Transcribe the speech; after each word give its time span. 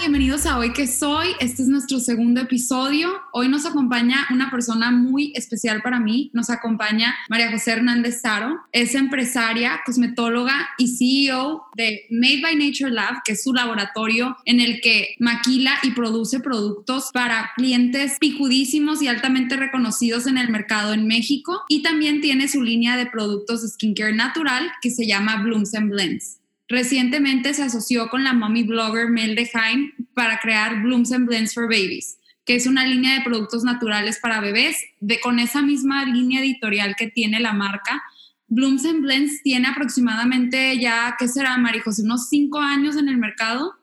bienvenidos 0.00 0.46
a 0.46 0.56
Hoy 0.56 0.72
que 0.72 0.86
Soy. 0.86 1.28
Este 1.40 1.60
es 1.60 1.68
nuestro 1.68 2.00
segundo 2.00 2.40
episodio. 2.40 3.12
Hoy 3.34 3.48
nos 3.48 3.66
acompaña 3.66 4.26
una 4.30 4.50
persona 4.50 4.90
muy 4.90 5.34
especial 5.36 5.82
para 5.82 6.00
mí. 6.00 6.30
Nos 6.32 6.48
acompaña 6.48 7.14
María 7.28 7.52
José 7.52 7.72
Hernández 7.72 8.22
Saro. 8.22 8.56
Es 8.72 8.94
empresaria, 8.94 9.82
cosmetóloga 9.84 10.70
y 10.78 10.96
CEO 10.96 11.64
de 11.76 12.06
Made 12.08 12.40
by 12.40 12.56
Nature 12.56 12.92
Lab, 12.92 13.22
que 13.26 13.32
es 13.32 13.42
su 13.42 13.52
laboratorio 13.52 14.38
en 14.46 14.60
el 14.60 14.80
que 14.80 15.16
maquila 15.18 15.74
y 15.82 15.90
produce 15.90 16.40
productos 16.40 17.10
para 17.12 17.50
clientes 17.54 18.16
picudísimos 18.18 19.02
y 19.02 19.08
altamente 19.08 19.58
reconocidos 19.58 20.26
en 20.26 20.38
el 20.38 20.48
mercado 20.48 20.94
en 20.94 21.06
México. 21.06 21.60
Y 21.68 21.82
también 21.82 22.22
tiene 22.22 22.48
su 22.48 22.62
línea 22.62 22.96
de 22.96 23.04
productos 23.04 23.60
de 23.60 23.68
skincare 23.68 24.14
natural 24.14 24.72
que 24.80 24.90
se 24.90 25.06
llama 25.06 25.42
Blooms 25.42 25.74
and 25.74 25.90
Blends. 25.90 26.39
Recientemente 26.70 27.52
se 27.52 27.64
asoció 27.64 28.08
con 28.08 28.22
la 28.22 28.32
mommy 28.32 28.62
blogger 28.62 29.10
Mel 29.10 29.34
DeHine 29.34 29.92
para 30.14 30.38
crear 30.38 30.80
Blooms 30.82 31.10
and 31.10 31.26
Blends 31.26 31.52
for 31.52 31.64
Babies, 31.64 32.20
que 32.44 32.54
es 32.54 32.68
una 32.68 32.86
línea 32.86 33.14
de 33.16 33.24
productos 33.24 33.64
naturales 33.64 34.20
para 34.22 34.40
bebés, 34.40 34.76
de, 35.00 35.18
con 35.18 35.40
esa 35.40 35.62
misma 35.62 36.04
línea 36.04 36.40
editorial 36.40 36.94
que 36.96 37.08
tiene 37.08 37.40
la 37.40 37.52
marca. 37.52 38.00
Blooms 38.46 38.84
and 38.84 39.02
Blends 39.02 39.42
tiene 39.42 39.66
aproximadamente 39.66 40.78
ya, 40.78 41.16
¿qué 41.18 41.26
será, 41.26 41.56
Marijos? 41.58 41.98
Unos 41.98 42.28
cinco 42.28 42.60
años 42.60 42.96
en 42.96 43.08
el 43.08 43.18
mercado. 43.18 43.74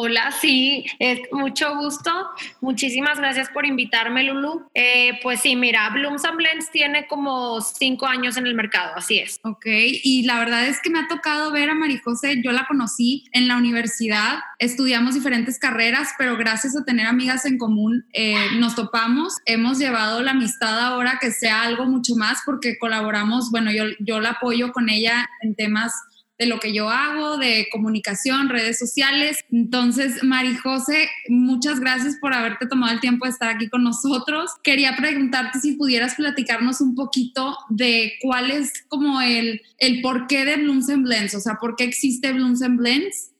Hola, 0.00 0.30
sí, 0.30 0.84
es 1.00 1.18
mucho 1.32 1.74
gusto. 1.74 2.12
Muchísimas 2.60 3.18
gracias 3.18 3.48
por 3.48 3.66
invitarme, 3.66 4.22
Lulu. 4.22 4.68
Eh, 4.72 5.18
pues 5.24 5.40
sí, 5.40 5.56
mira, 5.56 5.90
Blooms 5.90 6.24
and 6.24 6.36
Blends 6.36 6.70
tiene 6.70 7.08
como 7.08 7.60
cinco 7.60 8.06
años 8.06 8.36
en 8.36 8.46
el 8.46 8.54
mercado, 8.54 8.92
así 8.94 9.18
es. 9.18 9.40
Ok, 9.42 9.66
y 9.66 10.22
la 10.22 10.38
verdad 10.38 10.68
es 10.68 10.80
que 10.80 10.90
me 10.90 11.00
ha 11.00 11.08
tocado 11.08 11.50
ver 11.50 11.68
a 11.68 11.74
Marijose, 11.74 12.40
yo 12.44 12.52
la 12.52 12.64
conocí 12.68 13.24
en 13.32 13.48
la 13.48 13.56
universidad, 13.56 14.38
estudiamos 14.60 15.14
diferentes 15.14 15.58
carreras, 15.58 16.10
pero 16.16 16.36
gracias 16.36 16.76
a 16.76 16.84
tener 16.84 17.08
amigas 17.08 17.44
en 17.44 17.58
común 17.58 18.06
eh, 18.12 18.52
nos 18.56 18.76
topamos, 18.76 19.38
hemos 19.46 19.80
llevado 19.80 20.22
la 20.22 20.30
amistad 20.30 20.78
ahora 20.78 21.18
que 21.20 21.32
sea 21.32 21.62
algo 21.62 21.86
mucho 21.86 22.14
más 22.14 22.38
porque 22.46 22.78
colaboramos, 22.78 23.50
bueno, 23.50 23.72
yo, 23.72 23.82
yo 23.98 24.20
la 24.20 24.30
apoyo 24.30 24.70
con 24.70 24.90
ella 24.90 25.28
en 25.42 25.56
temas 25.56 25.92
de 26.38 26.46
lo 26.46 26.60
que 26.60 26.72
yo 26.72 26.88
hago, 26.88 27.36
de 27.36 27.68
comunicación, 27.70 28.48
redes 28.48 28.78
sociales. 28.78 29.44
Entonces, 29.50 30.22
Mari 30.22 30.54
José, 30.56 31.08
muchas 31.28 31.80
gracias 31.80 32.16
por 32.20 32.32
haberte 32.32 32.66
tomado 32.66 32.92
el 32.92 33.00
tiempo 33.00 33.24
de 33.24 33.32
estar 33.32 33.48
aquí 33.48 33.68
con 33.68 33.82
nosotros. 33.82 34.52
Quería 34.62 34.96
preguntarte 34.96 35.58
si 35.58 35.72
pudieras 35.72 36.14
platicarnos 36.14 36.80
un 36.80 36.94
poquito 36.94 37.58
de 37.70 38.12
cuál 38.22 38.50
es 38.50 38.84
como 38.88 39.20
el, 39.20 39.60
el 39.78 40.00
porqué 40.00 40.44
de 40.44 40.56
Blooms 40.56 40.88
and 40.88 41.04
Blends, 41.04 41.34
o 41.34 41.40
sea, 41.40 41.56
por 41.60 41.74
qué 41.74 41.84
existe 41.84 42.32
Blooms 42.32 42.62
and 42.62 42.78
Blends 42.78 43.32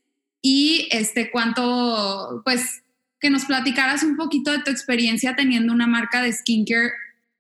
y 0.43 0.89
este 0.91 1.31
cuánto, 1.31 2.43
pues, 2.45 2.83
que 3.21 3.31
nos 3.31 3.45
platicaras 3.45 4.03
un 4.03 4.17
poquito 4.17 4.51
de 4.51 4.63
tu 4.63 4.71
experiencia 4.71 5.37
teniendo 5.37 5.73
una 5.73 5.87
marca 5.87 6.23
de 6.23 6.33
skincare 6.33 6.93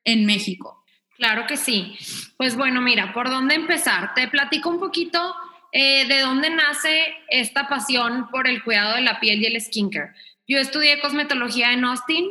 en 0.05 0.25
México. 0.25 0.85
Claro 1.17 1.47
que 1.49 1.57
sí. 1.57 1.97
Pues 2.37 2.57
bueno, 2.57 2.81
mira, 2.81 3.13
¿por 3.13 3.29
dónde 3.29 3.57
empezar? 3.57 4.15
Te 4.15 4.29
platico 4.29 4.71
un 4.71 4.79
poquito 4.79 5.35
eh, 5.73 6.07
de 6.07 6.21
dónde 6.21 6.51
nace 6.51 7.15
esta 7.29 7.69
pasión 7.69 8.29
por 8.31 8.49
el 8.49 8.63
cuidado 8.63 8.95
de 8.95 9.03
la 9.03 9.21
piel 9.21 9.43
y 9.43 9.47
el 9.47 9.61
skincare. 9.61 10.13
Yo 10.47 10.59
estudié 10.59 11.01
cosmetología 11.01 11.73
en 11.73 11.85
Austin, 11.85 12.27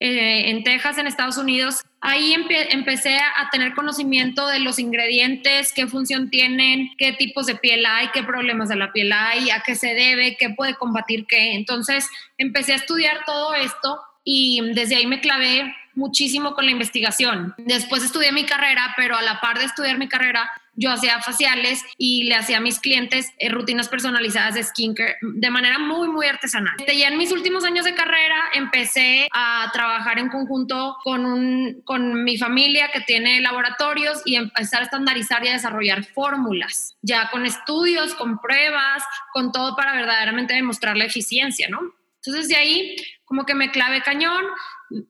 eh, 0.00 0.50
en 0.50 0.64
Texas, 0.64 0.98
en 0.98 1.06
Estados 1.06 1.36
Unidos. 1.36 1.82
Ahí 2.00 2.34
empecé 2.34 3.18
a 3.18 3.50
tener 3.52 3.74
conocimiento 3.74 4.48
de 4.48 4.58
los 4.58 4.78
ingredientes, 4.78 5.72
qué 5.72 5.86
función 5.86 6.30
tienen, 6.30 6.90
qué 6.98 7.12
tipos 7.12 7.46
de 7.46 7.54
piel 7.54 7.86
hay, 7.86 8.08
qué 8.08 8.24
problemas 8.24 8.68
de 8.68 8.76
la 8.76 8.92
piel 8.92 9.12
hay, 9.12 9.50
a 9.50 9.60
qué 9.60 9.76
se 9.76 9.94
debe, 9.94 10.36
qué 10.36 10.50
puede 10.50 10.74
combatir 10.74 11.26
qué. 11.28 11.54
Entonces 11.54 12.08
empecé 12.38 12.72
a 12.72 12.76
estudiar 12.76 13.24
todo 13.26 13.54
esto 13.54 14.00
y 14.24 14.72
desde 14.74 14.96
ahí 14.96 15.06
me 15.06 15.20
clavé 15.20 15.72
muchísimo 15.94 16.54
con 16.54 16.64
la 16.64 16.70
investigación. 16.70 17.54
Después 17.58 18.02
estudié 18.02 18.32
mi 18.32 18.44
carrera, 18.44 18.94
pero 18.96 19.16
a 19.16 19.22
la 19.22 19.40
par 19.40 19.58
de 19.58 19.64
estudiar 19.64 19.98
mi 19.98 20.08
carrera, 20.08 20.50
yo 20.74 20.90
hacía 20.90 21.20
faciales 21.20 21.84
y 21.98 22.24
le 22.24 22.34
hacía 22.34 22.56
a 22.56 22.60
mis 22.60 22.80
clientes 22.80 23.30
eh, 23.38 23.50
rutinas 23.50 23.88
personalizadas 23.88 24.54
de 24.54 24.62
skincare 24.62 25.16
de 25.20 25.50
manera 25.50 25.78
muy, 25.78 26.08
muy 26.08 26.26
artesanal. 26.26 26.74
Ya 26.86 27.08
en 27.08 27.18
mis 27.18 27.30
últimos 27.30 27.64
años 27.64 27.84
de 27.84 27.94
carrera 27.94 28.36
empecé 28.54 29.28
a 29.32 29.70
trabajar 29.72 30.18
en 30.18 30.28
conjunto 30.28 30.96
con, 31.04 31.26
un, 31.26 31.82
con 31.84 32.24
mi 32.24 32.38
familia 32.38 32.90
que 32.90 33.00
tiene 33.00 33.40
laboratorios 33.40 34.22
y 34.24 34.36
empezar 34.36 34.80
a 34.80 34.84
estandarizar 34.84 35.44
y 35.44 35.48
a 35.48 35.52
desarrollar 35.52 36.04
fórmulas, 36.04 36.96
ya 37.02 37.30
con 37.30 37.44
estudios, 37.44 38.14
con 38.14 38.38
pruebas, 38.38 39.02
con 39.32 39.52
todo 39.52 39.76
para 39.76 39.94
verdaderamente 39.94 40.54
demostrar 40.54 40.96
la 40.96 41.04
eficiencia, 41.04 41.68
¿no? 41.68 41.80
Entonces 42.24 42.48
de 42.48 42.56
ahí 42.56 42.96
como 43.24 43.44
que 43.44 43.54
me 43.54 43.70
clave 43.70 44.02
cañón, 44.02 44.44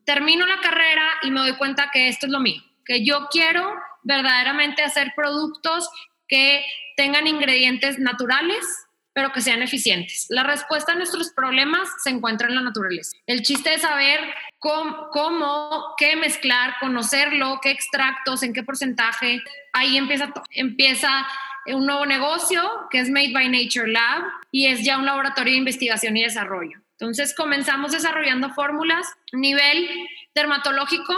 termino 0.04 0.46
la 0.46 0.60
carrera 0.60 1.04
y 1.22 1.30
me 1.30 1.40
doy 1.40 1.56
cuenta 1.56 1.90
que 1.92 2.08
esto 2.08 2.26
es 2.26 2.32
lo 2.32 2.40
mío, 2.40 2.62
que 2.84 3.04
yo 3.04 3.28
quiero 3.30 3.74
verdaderamente 4.02 4.82
hacer 4.82 5.12
productos 5.14 5.88
que 6.28 6.64
tengan 6.96 7.26
ingredientes 7.26 7.98
naturales, 7.98 8.64
pero 9.12 9.32
que 9.32 9.42
sean 9.42 9.62
eficientes. 9.62 10.26
La 10.30 10.42
respuesta 10.42 10.92
a 10.92 10.94
nuestros 10.94 11.32
problemas 11.32 11.88
se 12.02 12.10
encuentra 12.10 12.48
en 12.48 12.54
la 12.54 12.62
naturaleza. 12.62 13.10
El 13.26 13.42
chiste 13.42 13.74
es 13.74 13.82
saber 13.82 14.20
cómo, 14.58 15.10
cómo, 15.10 15.94
qué 15.98 16.16
mezclar, 16.16 16.76
conocerlo, 16.80 17.58
qué 17.62 17.70
extractos, 17.70 18.42
en 18.42 18.54
qué 18.54 18.62
porcentaje. 18.62 19.42
Ahí 19.74 19.98
empieza, 19.98 20.32
empieza 20.50 21.26
un 21.66 21.86
nuevo 21.86 22.06
negocio 22.06 22.62
que 22.90 23.00
es 23.00 23.10
Made 23.10 23.32
by 23.32 23.48
Nature 23.48 23.88
Lab 23.88 24.22
y 24.50 24.66
es 24.66 24.84
ya 24.84 24.96
un 24.96 25.06
laboratorio 25.06 25.52
de 25.52 25.58
investigación 25.58 26.16
y 26.16 26.22
desarrollo. 26.22 26.78
Entonces 27.02 27.34
comenzamos 27.34 27.90
desarrollando 27.90 28.50
fórmulas 28.50 29.12
nivel 29.32 29.88
dermatológico, 30.36 31.12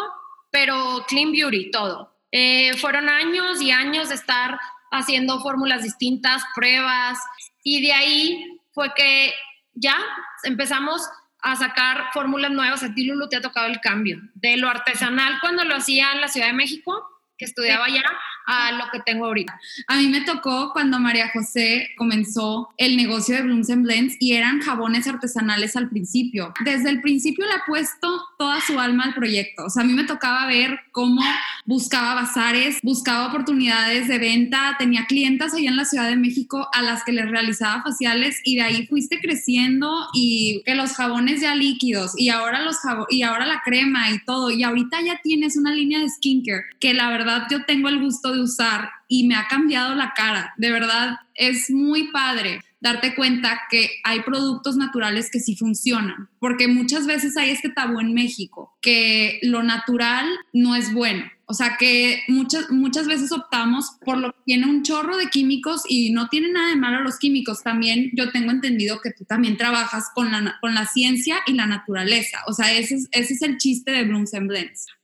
pero 0.51 1.05
clean 1.07 1.31
beauty, 1.31 1.71
todo. 1.71 2.17
Eh, 2.33 2.75
fueron 2.79 3.11
años 3.11 3.61
y 3.61 3.71
años 3.71 4.09
de 4.09 4.15
estar 4.15 4.59
haciendo 4.91 5.41
fórmulas 5.41 5.83
distintas, 5.83 6.43
pruebas, 6.55 7.19
y 7.63 7.83
de 7.87 7.93
ahí 7.93 8.59
fue 8.73 8.95
que 8.95 9.35
ya 9.75 9.99
empezamos 10.45 11.07
a 11.43 11.55
sacar 11.55 12.07
fórmulas 12.15 12.51
nuevas. 12.51 12.83
A 12.83 12.95
ti, 12.95 13.05
Lulu, 13.05 13.29
te 13.29 13.37
ha 13.37 13.43
tocado 13.43 13.67
el 13.67 13.83
cambio 13.83 14.23
de 14.37 14.57
lo 14.57 14.71
artesanal 14.71 15.37
cuando 15.43 15.65
lo 15.65 15.77
hacía 15.77 16.13
en 16.13 16.23
la 16.23 16.29
Ciudad 16.29 16.47
de 16.47 16.55
México, 16.55 17.07
que 17.37 17.45
estudiaba 17.45 17.85
allá, 17.85 18.05
a 18.47 18.73
lo 18.73 18.85
que 18.93 19.01
tengo 19.01 19.27
ahorita. 19.27 19.59
A 19.87 19.97
mí 19.97 20.09
me 20.09 20.23
tocó 20.23 20.73
cuando 20.73 20.99
María 20.99 21.31
José 21.33 21.91
comenzó 21.97 22.71
el 22.77 22.97
negocio 22.97 23.37
de 23.37 23.43
Blooms 23.43 23.71
and 23.71 23.85
Blends 23.85 24.17
y 24.21 24.33
eran 24.33 24.61
jabones 24.61 25.07
artesanales 25.07 25.77
al 25.77 25.89
principio. 25.89 26.53
Desde 26.65 26.91
el 26.91 27.01
principio 27.01 27.47
le 27.47 27.53
ha 27.53 27.63
puesto 27.67 28.25
toda 28.39 28.61
su 28.61 28.79
alma 28.79 29.05
al 29.05 29.15
proyecto. 29.15 29.65
O 29.67 29.71
sea, 29.71 29.83
a 29.83 29.87
mí 29.87 29.93
me 29.93 30.05
tocaba 30.05 30.47
ver 30.47 30.81
cómo 30.93 31.23
buscaba 31.65 32.15
bazares, 32.15 32.79
buscaba 32.83 33.29
oportunidades 33.29 34.09
de 34.09 34.19
venta, 34.19 34.77
tenía 34.79 35.07
clientas 35.07 35.55
allá 35.55 35.71
en 35.71 35.77
la 35.77 35.85
Ciudad 35.85 36.09
de 36.09 36.17
México 36.17 36.69
a 36.73 36.83
las 36.83 37.05
que 37.05 37.13
les 37.13 37.31
realizaba 37.31 37.83
faciales 37.83 38.41
y 38.45 38.57
de 38.57 38.63
ahí 38.63 38.87
fuiste 38.87 39.21
creciendo 39.21 39.91
y 40.13 40.63
que 40.65 40.75
los 40.75 40.93
jabones 40.93 41.41
ya 41.41 41.55
líquidos 41.55 42.13
y 42.19 42.29
ahora 42.29 42.63
los 42.63 42.79
y 43.09 43.23
ahora 43.23 43.47
la 43.47 43.63
crema 43.65 44.11
y 44.11 44.23
todo 44.25 44.51
y 44.51 44.63
ahorita 44.63 45.01
ya 45.01 45.21
tienes 45.23 45.57
una 45.57 45.73
línea 45.73 46.01
de 46.01 46.09
skincare 46.09 46.65
que 46.79 46.93
la 46.93 47.09
verdad 47.09 47.47
yo 47.51 47.65
tengo 47.65 47.89
el 47.89 48.01
gusto 48.01 48.34
usar 48.41 48.91
y 49.09 49.27
me 49.27 49.37
ha 49.37 49.47
cambiado 49.49 49.95
la 49.95 50.13
cara. 50.15 50.55
De 50.57 50.71
verdad, 50.71 51.19
es 51.35 51.71
muy 51.71 52.11
padre 52.11 52.61
darte 52.81 53.15
cuenta 53.15 53.63
que 53.71 53.89
hay 54.05 54.21
productos 54.21 54.77
naturales 54.77 55.31
que 55.31 55.41
sí 55.41 55.57
funcionan, 55.57 56.29
porque 56.39 56.69
muchas 56.69 57.07
veces 57.07 57.37
hay 57.37 57.51
este 57.51 57.71
tabú 57.71 57.99
en 57.99 58.13
México, 58.13 58.77
que 58.83 59.41
lo 59.43 59.63
natural 59.63 60.27
no 60.53 60.77
es 60.77 60.93
bueno. 60.93 61.25
O 61.47 61.55
sea 61.55 61.77
que 61.79 62.23
muchas, 62.29 62.71
muchas 62.71 63.07
veces 63.07 63.33
optamos 63.33 63.93
por 64.05 64.19
lo 64.19 64.33
que 64.33 64.39
tiene 64.47 64.67
un 64.67 64.83
chorro 64.83 65.17
de 65.17 65.29
químicos 65.29 65.83
y 65.89 66.11
no 66.11 66.29
tiene 66.29 66.51
nada 66.51 66.69
de 66.69 66.77
malo 66.77 67.01
los 67.01 67.19
químicos. 67.19 67.63
También 67.63 68.11
yo 68.15 68.31
tengo 68.31 68.51
entendido 68.51 69.01
que 69.01 69.13
tú 69.13 69.25
también 69.25 69.57
trabajas 69.57 70.11
con 70.15 70.31
la, 70.31 70.57
con 70.61 70.75
la 70.75 70.87
ciencia 70.87 71.37
y 71.47 71.53
la 71.53 71.67
naturaleza. 71.67 72.39
O 72.47 72.53
sea, 72.53 72.73
ese 72.73 72.97
es, 72.97 73.09
ese 73.13 73.35
es 73.35 73.43
el 73.43 73.59
chiste 73.59 73.91
de 73.91 74.05
Blooms 74.05 74.33
and. 74.33 74.51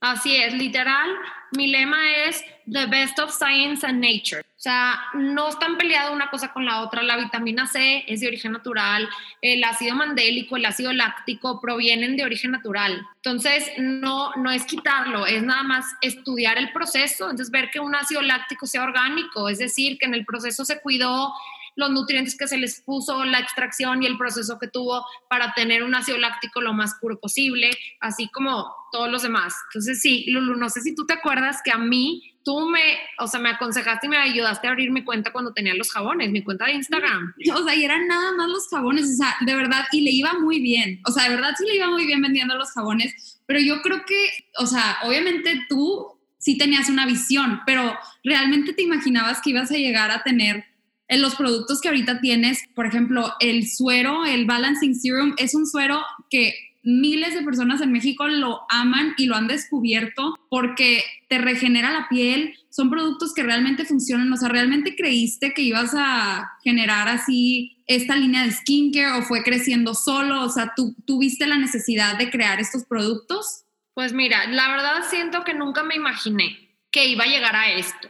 Así 0.00 0.34
es, 0.34 0.54
literal. 0.54 1.10
Mi 1.52 1.66
lema 1.66 1.98
es 2.26 2.44
The 2.70 2.86
Best 2.86 3.18
of 3.18 3.32
Science 3.32 3.84
and 3.86 4.04
Nature. 4.04 4.42
O 4.42 4.62
sea, 4.62 5.00
no 5.14 5.48
están 5.48 5.76
peleadas 5.78 6.12
una 6.12 6.30
cosa 6.30 6.52
con 6.52 6.64
la 6.64 6.82
otra. 6.82 7.02
La 7.02 7.16
vitamina 7.16 7.66
C 7.66 8.04
es 8.06 8.20
de 8.20 8.28
origen 8.28 8.52
natural, 8.52 9.08
el 9.42 9.64
ácido 9.64 9.96
mandélico, 9.96 10.56
el 10.56 10.66
ácido 10.66 10.92
láctico 10.92 11.60
provienen 11.60 12.16
de 12.16 12.24
origen 12.24 12.52
natural. 12.52 13.04
Entonces, 13.16 13.70
no, 13.78 14.32
no 14.36 14.50
es 14.50 14.64
quitarlo, 14.64 15.26
es 15.26 15.42
nada 15.42 15.62
más 15.62 15.86
estudiar 16.02 16.58
el 16.58 16.72
proceso, 16.72 17.24
entonces 17.24 17.50
ver 17.50 17.70
que 17.70 17.80
un 17.80 17.94
ácido 17.94 18.22
láctico 18.22 18.66
sea 18.66 18.84
orgánico, 18.84 19.48
es 19.48 19.58
decir, 19.58 19.98
que 19.98 20.06
en 20.06 20.14
el 20.14 20.24
proceso 20.24 20.64
se 20.64 20.80
cuidó 20.80 21.32
los 21.80 21.90
nutrientes 21.90 22.36
que 22.36 22.46
se 22.46 22.58
les 22.58 22.80
puso, 22.82 23.24
la 23.24 23.40
extracción 23.40 24.02
y 24.02 24.06
el 24.06 24.16
proceso 24.16 24.58
que 24.58 24.68
tuvo 24.68 25.04
para 25.28 25.52
tener 25.54 25.82
un 25.82 25.94
ácido 25.94 26.18
láctico 26.18 26.60
lo 26.60 26.72
más 26.72 26.94
puro 27.00 27.18
posible, 27.18 27.70
así 28.00 28.28
como 28.28 28.72
todos 28.92 29.10
los 29.10 29.22
demás. 29.22 29.54
Entonces, 29.70 30.00
sí, 30.00 30.26
Lulu, 30.28 30.56
no 30.56 30.68
sé 30.68 30.82
si 30.82 30.94
tú 30.94 31.06
te 31.06 31.14
acuerdas 31.14 31.60
que 31.64 31.72
a 31.72 31.78
mí 31.78 32.36
tú 32.44 32.68
me, 32.68 32.80
o 33.18 33.26
sea, 33.26 33.40
me 33.40 33.50
aconsejaste 33.50 34.06
y 34.06 34.10
me 34.10 34.18
ayudaste 34.18 34.66
a 34.66 34.70
abrir 34.70 34.90
mi 34.90 35.04
cuenta 35.04 35.32
cuando 35.32 35.52
tenía 35.52 35.74
los 35.74 35.90
jabones, 35.90 36.30
mi 36.30 36.42
cuenta 36.42 36.66
de 36.66 36.72
Instagram. 36.74 37.34
O 37.54 37.64
sea, 37.64 37.74
y 37.74 37.84
eran 37.84 38.06
nada 38.06 38.32
más 38.32 38.48
los 38.48 38.68
jabones, 38.68 39.04
o 39.04 39.16
sea, 39.16 39.36
de 39.40 39.54
verdad, 39.54 39.86
y 39.92 40.02
le 40.02 40.10
iba 40.10 40.32
muy 40.34 40.60
bien, 40.60 41.00
o 41.06 41.12
sea, 41.12 41.24
de 41.24 41.34
verdad 41.34 41.54
sí 41.58 41.64
le 41.66 41.76
iba 41.76 41.88
muy 41.88 42.06
bien 42.06 42.22
vendiendo 42.22 42.54
los 42.56 42.70
jabones, 42.72 43.40
pero 43.46 43.60
yo 43.60 43.82
creo 43.82 44.04
que, 44.06 44.30
o 44.58 44.66
sea, 44.66 44.98
obviamente 45.02 45.66
tú 45.68 46.20
sí 46.38 46.56
tenías 46.56 46.88
una 46.88 47.06
visión, 47.06 47.60
pero 47.66 47.96
realmente 48.24 48.72
te 48.72 48.82
imaginabas 48.82 49.40
que 49.40 49.50
ibas 49.50 49.70
a 49.70 49.76
llegar 49.76 50.10
a 50.10 50.22
tener 50.22 50.64
en 51.10 51.22
los 51.22 51.34
productos 51.34 51.80
que 51.80 51.88
ahorita 51.88 52.20
tienes, 52.20 52.62
por 52.74 52.86
ejemplo, 52.86 53.34
el 53.40 53.68
suero, 53.68 54.24
el 54.24 54.46
Balancing 54.46 54.94
Serum, 54.94 55.34
es 55.38 55.56
un 55.56 55.66
suero 55.66 56.00
que 56.30 56.54
miles 56.84 57.34
de 57.34 57.42
personas 57.42 57.80
en 57.80 57.90
México 57.90 58.28
lo 58.28 58.60
aman 58.70 59.14
y 59.18 59.26
lo 59.26 59.34
han 59.34 59.48
descubierto 59.48 60.36
porque 60.48 61.02
te 61.28 61.38
regenera 61.38 61.90
la 61.90 62.08
piel, 62.08 62.54
son 62.70 62.90
productos 62.90 63.34
que 63.34 63.42
realmente 63.42 63.84
funcionan, 63.84 64.32
o 64.32 64.36
sea, 64.36 64.48
¿realmente 64.48 64.94
creíste 64.94 65.52
que 65.52 65.62
ibas 65.62 65.94
a 65.98 66.48
generar 66.62 67.08
así 67.08 67.76
esta 67.88 68.14
línea 68.14 68.44
de 68.44 68.52
skincare 68.52 69.18
o 69.18 69.22
fue 69.22 69.42
creciendo 69.42 69.94
solo? 69.94 70.44
O 70.44 70.48
sea, 70.48 70.74
¿tú 70.76 70.94
tuviste 71.06 71.48
la 71.48 71.58
necesidad 71.58 72.18
de 72.18 72.30
crear 72.30 72.60
estos 72.60 72.84
productos? 72.84 73.64
Pues 73.94 74.12
mira, 74.12 74.46
la 74.46 74.70
verdad 74.70 75.02
siento 75.10 75.42
que 75.42 75.54
nunca 75.54 75.82
me 75.82 75.96
imaginé 75.96 76.76
que 76.92 77.08
iba 77.08 77.24
a 77.24 77.28
llegar 77.28 77.56
a 77.56 77.72
esto 77.72 78.08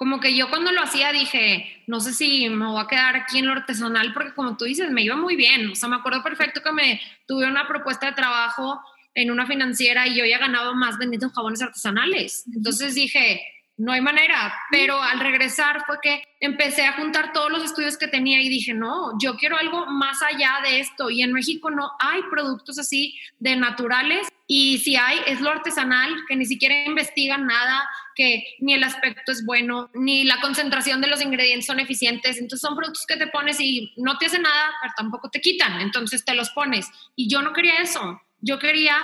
como 0.00 0.18
que 0.18 0.34
yo 0.34 0.48
cuando 0.48 0.72
lo 0.72 0.80
hacía 0.80 1.12
dije, 1.12 1.82
no 1.86 2.00
sé 2.00 2.14
si 2.14 2.48
me 2.48 2.64
voy 2.64 2.82
a 2.82 2.86
quedar 2.86 3.16
aquí 3.16 3.36
en 3.36 3.46
lo 3.46 3.52
artesanal, 3.52 4.14
porque 4.14 4.32
como 4.32 4.56
tú 4.56 4.64
dices, 4.64 4.90
me 4.90 5.02
iba 5.02 5.14
muy 5.14 5.36
bien. 5.36 5.68
O 5.68 5.74
sea, 5.74 5.90
me 5.90 5.96
acuerdo 5.96 6.22
perfecto 6.22 6.62
que 6.62 6.72
me 6.72 6.98
tuve 7.26 7.46
una 7.46 7.68
propuesta 7.68 8.06
de 8.06 8.12
trabajo 8.12 8.80
en 9.12 9.30
una 9.30 9.46
financiera 9.46 10.08
y 10.08 10.16
yo 10.16 10.24
ya 10.24 10.38
ganaba 10.38 10.72
más 10.72 10.96
vendiendo 10.96 11.28
jabones 11.28 11.60
artesanales. 11.60 12.44
Entonces 12.50 12.94
dije, 12.94 13.42
no 13.80 13.92
hay 13.92 14.02
manera, 14.02 14.54
pero 14.70 15.02
al 15.02 15.20
regresar 15.20 15.84
fue 15.86 15.96
que 16.02 16.22
empecé 16.38 16.84
a 16.84 16.92
juntar 16.92 17.32
todos 17.32 17.50
los 17.50 17.64
estudios 17.64 17.96
que 17.96 18.08
tenía 18.08 18.42
y 18.42 18.50
dije, 18.50 18.74
no, 18.74 19.18
yo 19.18 19.36
quiero 19.36 19.56
algo 19.56 19.86
más 19.86 20.20
allá 20.22 20.60
de 20.62 20.80
esto. 20.80 21.08
Y 21.08 21.22
en 21.22 21.32
México 21.32 21.70
no 21.70 21.90
hay 21.98 22.20
productos 22.30 22.78
así 22.78 23.18
de 23.38 23.56
naturales 23.56 24.28
y 24.46 24.78
si 24.78 24.96
hay, 24.96 25.20
es 25.26 25.40
lo 25.40 25.48
artesanal, 25.48 26.14
que 26.28 26.36
ni 26.36 26.44
siquiera 26.44 26.84
investigan 26.84 27.46
nada, 27.46 27.88
que 28.14 28.44
ni 28.58 28.74
el 28.74 28.84
aspecto 28.84 29.32
es 29.32 29.46
bueno, 29.46 29.88
ni 29.94 30.24
la 30.24 30.42
concentración 30.42 31.00
de 31.00 31.06
los 31.06 31.22
ingredientes 31.22 31.64
son 31.64 31.80
eficientes. 31.80 32.36
Entonces 32.36 32.60
son 32.60 32.76
productos 32.76 33.06
que 33.06 33.16
te 33.16 33.28
pones 33.28 33.58
y 33.60 33.94
no 33.96 34.18
te 34.18 34.26
hacen 34.26 34.42
nada, 34.42 34.72
pero 34.82 34.92
tampoco 34.94 35.30
te 35.30 35.40
quitan. 35.40 35.80
Entonces 35.80 36.22
te 36.22 36.34
los 36.34 36.50
pones. 36.50 36.86
Y 37.16 37.30
yo 37.30 37.40
no 37.40 37.54
quería 37.54 37.78
eso. 37.78 38.20
Yo 38.42 38.58
quería 38.58 38.96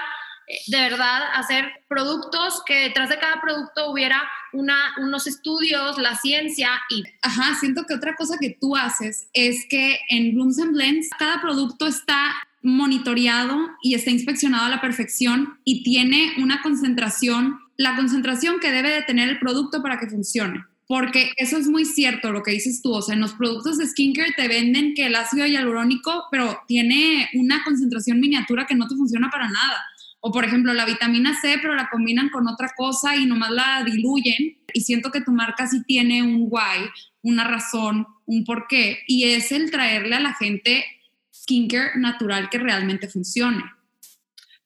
de 0.67 0.79
verdad 0.79 1.23
hacer 1.35 1.65
productos 1.89 2.63
que 2.67 2.75
detrás 2.75 3.09
de 3.09 3.19
cada 3.19 3.41
producto 3.41 3.91
hubiera 3.91 4.23
una, 4.53 4.95
unos 4.99 5.27
estudios, 5.27 5.99
la 5.99 6.17
ciencia 6.17 6.71
y... 6.89 7.03
Ajá, 7.23 7.55
siento 7.59 7.85
que 7.85 7.95
otra 7.95 8.15
cosa 8.15 8.37
que 8.41 8.57
tú 8.61 8.77
haces 8.77 9.29
es 9.33 9.67
que 9.69 9.99
en 10.11 10.35
Blooms 10.35 10.59
and 10.61 10.73
Blends 10.73 11.09
cada 11.19 11.41
producto 11.41 11.87
está 11.87 12.35
monitoreado 12.63 13.57
y 13.83 13.95
está 13.95 14.11
inspeccionado 14.11 14.67
a 14.67 14.71
la 14.71 14.81
perfección 14.81 15.59
y 15.65 15.83
tiene 15.83 16.35
una 16.39 16.63
concentración, 16.63 17.61
la 17.77 17.97
concentración 17.97 18.59
que 18.61 18.73
debe 18.73 18.91
de 18.91 19.03
tener 19.03 19.29
el 19.29 19.39
producto 19.39 19.83
para 19.83 19.99
que 19.99 20.09
funcione. 20.09 20.65
Porque 20.89 21.33
eso 21.37 21.57
es 21.57 21.67
muy 21.67 21.85
cierto 21.85 22.31
lo 22.31 22.45
que 22.45 22.53
dices 22.53 22.81
tú, 22.81 22.93
o 22.93 23.03
sea, 23.03 23.17
en 23.17 23.21
los 23.21 23.35
productos 23.35 23.77
de 23.77 23.87
skincare 23.87 24.35
te 24.37 24.47
venden 24.47 24.95
que 24.95 25.07
el 25.07 25.17
ácido 25.17 25.45
hialurónico, 25.45 26.27
pero 26.31 26.61
tiene 26.69 27.29
una 27.35 27.65
concentración 27.65 28.21
miniatura 28.21 28.67
que 28.67 28.77
no 28.77 28.87
te 28.87 28.95
funciona 28.95 29.29
para 29.29 29.49
nada. 29.49 29.85
O 30.27 30.33
por 30.33 30.45
ejemplo, 30.45 30.75
la 30.75 30.85
vitamina 30.85 31.41
C, 31.41 31.57
pero 31.63 31.77
la 31.77 31.89
combinan 31.89 32.31
con 32.31 32.49
otra 32.49 32.73
cosa 32.77 33.15
y 33.15 33.27
nomás 33.27 33.53
la 33.53 33.85
diluyen. 33.85 34.59
Y 34.73 34.81
siento 34.81 35.13
que 35.13 35.21
tu 35.21 35.31
marca 35.31 35.69
sí 35.69 35.85
tiene 35.85 36.21
un 36.21 36.49
why, 36.51 36.91
una 37.23 37.45
razón, 37.45 38.09
un 38.25 38.45
porqué. 38.45 39.05
Y 39.07 39.31
es 39.31 39.53
el 39.53 39.71
traerle 39.71 40.17
a 40.17 40.21
la 40.21 40.35
gente 40.35 40.85
skincare 41.33 41.93
natural 42.01 42.51
que 42.51 42.59
realmente 42.59 43.07
funcione. 43.07 43.63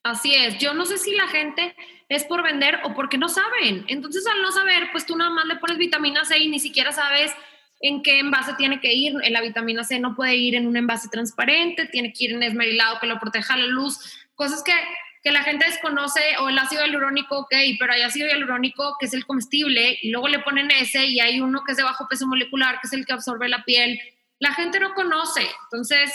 Así 0.02 0.34
es, 0.34 0.56
yo 0.56 0.72
no 0.72 0.86
sé 0.86 0.96
si 0.96 1.12
la 1.12 1.28
gente 1.28 1.76
es 2.08 2.24
por 2.24 2.42
vender 2.42 2.78
o 2.84 2.94
porque 2.94 3.18
no 3.18 3.28
saben. 3.28 3.84
Entonces 3.88 4.26
al 4.26 4.40
no 4.40 4.52
saber, 4.52 4.88
pues 4.92 5.04
tú 5.04 5.14
nada 5.14 5.28
más 5.28 5.44
le 5.44 5.56
pones 5.56 5.76
vitamina 5.76 6.24
C 6.24 6.38
y 6.38 6.48
ni 6.48 6.58
siquiera 6.58 6.90
sabes 6.92 7.32
en 7.80 8.02
qué 8.02 8.18
envase 8.18 8.54
tiene 8.54 8.80
que 8.80 8.94
ir. 8.94 9.12
La 9.28 9.42
vitamina 9.42 9.84
C 9.84 10.00
no 10.00 10.16
puede 10.16 10.36
ir 10.36 10.54
en 10.54 10.66
un 10.66 10.78
envase 10.78 11.10
transparente, 11.10 11.84
tiene 11.84 12.14
que 12.14 12.24
ir 12.24 12.32
en 12.32 12.44
esmerilado 12.44 12.98
que 12.98 13.06
lo 13.06 13.20
proteja 13.20 13.58
la 13.58 13.66
luz, 13.66 13.98
cosas 14.34 14.62
que, 14.62 14.72
que 15.22 15.32
la 15.32 15.42
gente 15.42 15.66
desconoce, 15.66 16.20
o 16.40 16.48
el 16.48 16.58
ácido 16.58 16.84
hialurónico, 16.84 17.40
ok, 17.40 17.54
pero 17.78 17.92
hay 17.92 18.02
ácido 18.02 18.28
hialurónico 18.28 18.96
que 18.98 19.06
es 19.06 19.14
el 19.14 19.26
comestible, 19.26 19.98
y 20.00 20.10
luego 20.10 20.28
le 20.28 20.38
ponen 20.38 20.70
ese, 20.70 21.04
y 21.04 21.20
hay 21.20 21.40
uno 21.40 21.62
que 21.64 21.72
es 21.72 21.78
de 21.78 21.84
bajo 21.84 22.08
peso 22.08 22.26
molecular, 22.26 22.80
que 22.80 22.86
es 22.86 22.92
el 22.92 23.04
que 23.04 23.12
absorbe 23.12 23.48
la 23.48 23.64
piel. 23.64 24.00
La 24.38 24.54
gente 24.54 24.80
no 24.80 24.94
conoce. 24.94 25.46
Entonces, 25.64 26.10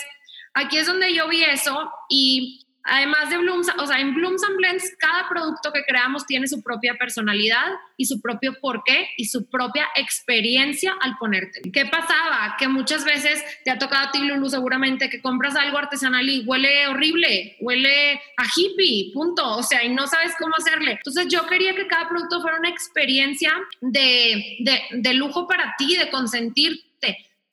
Aquí 0.56 0.78
es 0.78 0.86
donde 0.86 1.14
yo 1.14 1.28
vi 1.28 1.44
eso 1.44 1.92
y 2.08 2.65
además 2.86 3.30
de 3.30 3.38
Blooms, 3.38 3.68
o 3.78 3.86
sea, 3.86 4.00
en 4.00 4.14
Blooms 4.14 4.42
and 4.44 4.56
Blends 4.56 4.94
cada 4.98 5.28
producto 5.28 5.72
que 5.72 5.82
creamos 5.84 6.26
tiene 6.26 6.46
su 6.46 6.62
propia 6.62 6.94
personalidad 6.94 7.72
y 7.96 8.06
su 8.06 8.20
propio 8.20 8.54
porqué 8.60 9.10
y 9.16 9.26
su 9.26 9.48
propia 9.48 9.86
experiencia 9.96 10.94
al 11.00 11.16
ponerte. 11.18 11.62
¿Qué 11.70 11.86
pasaba? 11.86 12.56
Que 12.58 12.68
muchas 12.68 13.04
veces 13.04 13.42
te 13.64 13.70
ha 13.70 13.78
tocado 13.78 14.08
a 14.08 14.10
ti, 14.10 14.20
Lulu, 14.20 14.48
seguramente 14.48 15.10
que 15.10 15.20
compras 15.20 15.56
algo 15.56 15.78
artesanal 15.78 16.28
y 16.28 16.44
huele 16.46 16.88
horrible, 16.88 17.56
huele 17.60 18.20
a 18.36 18.44
hippie, 18.56 19.12
punto. 19.12 19.56
O 19.56 19.62
sea, 19.62 19.84
y 19.84 19.88
no 19.88 20.06
sabes 20.06 20.34
cómo 20.38 20.54
hacerle. 20.56 20.92
Entonces 20.92 21.26
yo 21.28 21.46
quería 21.46 21.74
que 21.74 21.86
cada 21.86 22.08
producto 22.08 22.40
fuera 22.40 22.58
una 22.58 22.68
experiencia 22.68 23.52
de, 23.80 24.56
de, 24.60 24.80
de 24.92 25.14
lujo 25.14 25.46
para 25.46 25.74
ti, 25.78 25.96
de 25.96 26.10
consentirte 26.10 26.86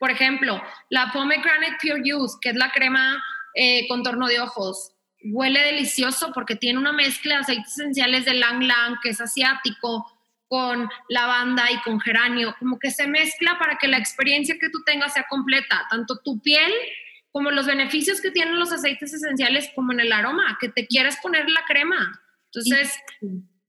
por 0.04 0.12
ejemplo, 0.12 0.62
la 0.90 1.12
Pomegranate 1.14 1.78
Pure 1.82 2.14
Use, 2.14 2.38
que 2.42 2.50
es 2.50 2.58
la 2.58 2.74
crema 2.74 3.24
eh, 3.56 3.88
contorno 3.88 4.28
de 4.28 4.42
ojos, 4.42 4.92
huele 5.24 5.62
delicioso 5.62 6.32
porque 6.34 6.56
tiene 6.56 6.80
una 6.80 6.92
mezcla 6.92 7.36
de 7.36 7.42
aceites 7.42 7.78
esenciales 7.78 8.26
de 8.26 8.34
Lang 8.36 8.64
Lang, 8.64 8.98
que 9.02 9.10
es 9.10 9.22
asiático, 9.22 10.10
con 10.48 10.88
lavanda 11.10 11.72
y 11.72 11.82
con 11.82 12.00
geranio, 12.00 12.56
como 12.60 12.78
que 12.78 12.92
se 12.92 13.08
mezcla 13.08 13.58
para 13.58 13.78
que 13.78 13.88
la 13.88 13.98
experiencia 13.98 14.58
que 14.60 14.70
tú 14.70 14.84
tengas 14.84 15.14
sea 15.14 15.26
completa, 15.28 15.88
tanto 15.90 16.20
tu 16.20 16.40
piel 16.42 16.72
como 17.32 17.50
los 17.50 17.66
beneficios 17.66 18.22
que 18.22 18.30
tienen 18.30 18.60
los 18.60 18.72
aceites 18.72 19.12
esenciales, 19.12 19.72
como 19.74 19.92
en 19.94 20.02
el 20.02 20.12
aroma, 20.12 20.60
que 20.62 20.70
te 20.70 20.86
quieras 20.86 21.18
poner 21.24 21.50
la 21.50 21.66
crema. 21.66 22.22
Entonces, 22.46 22.96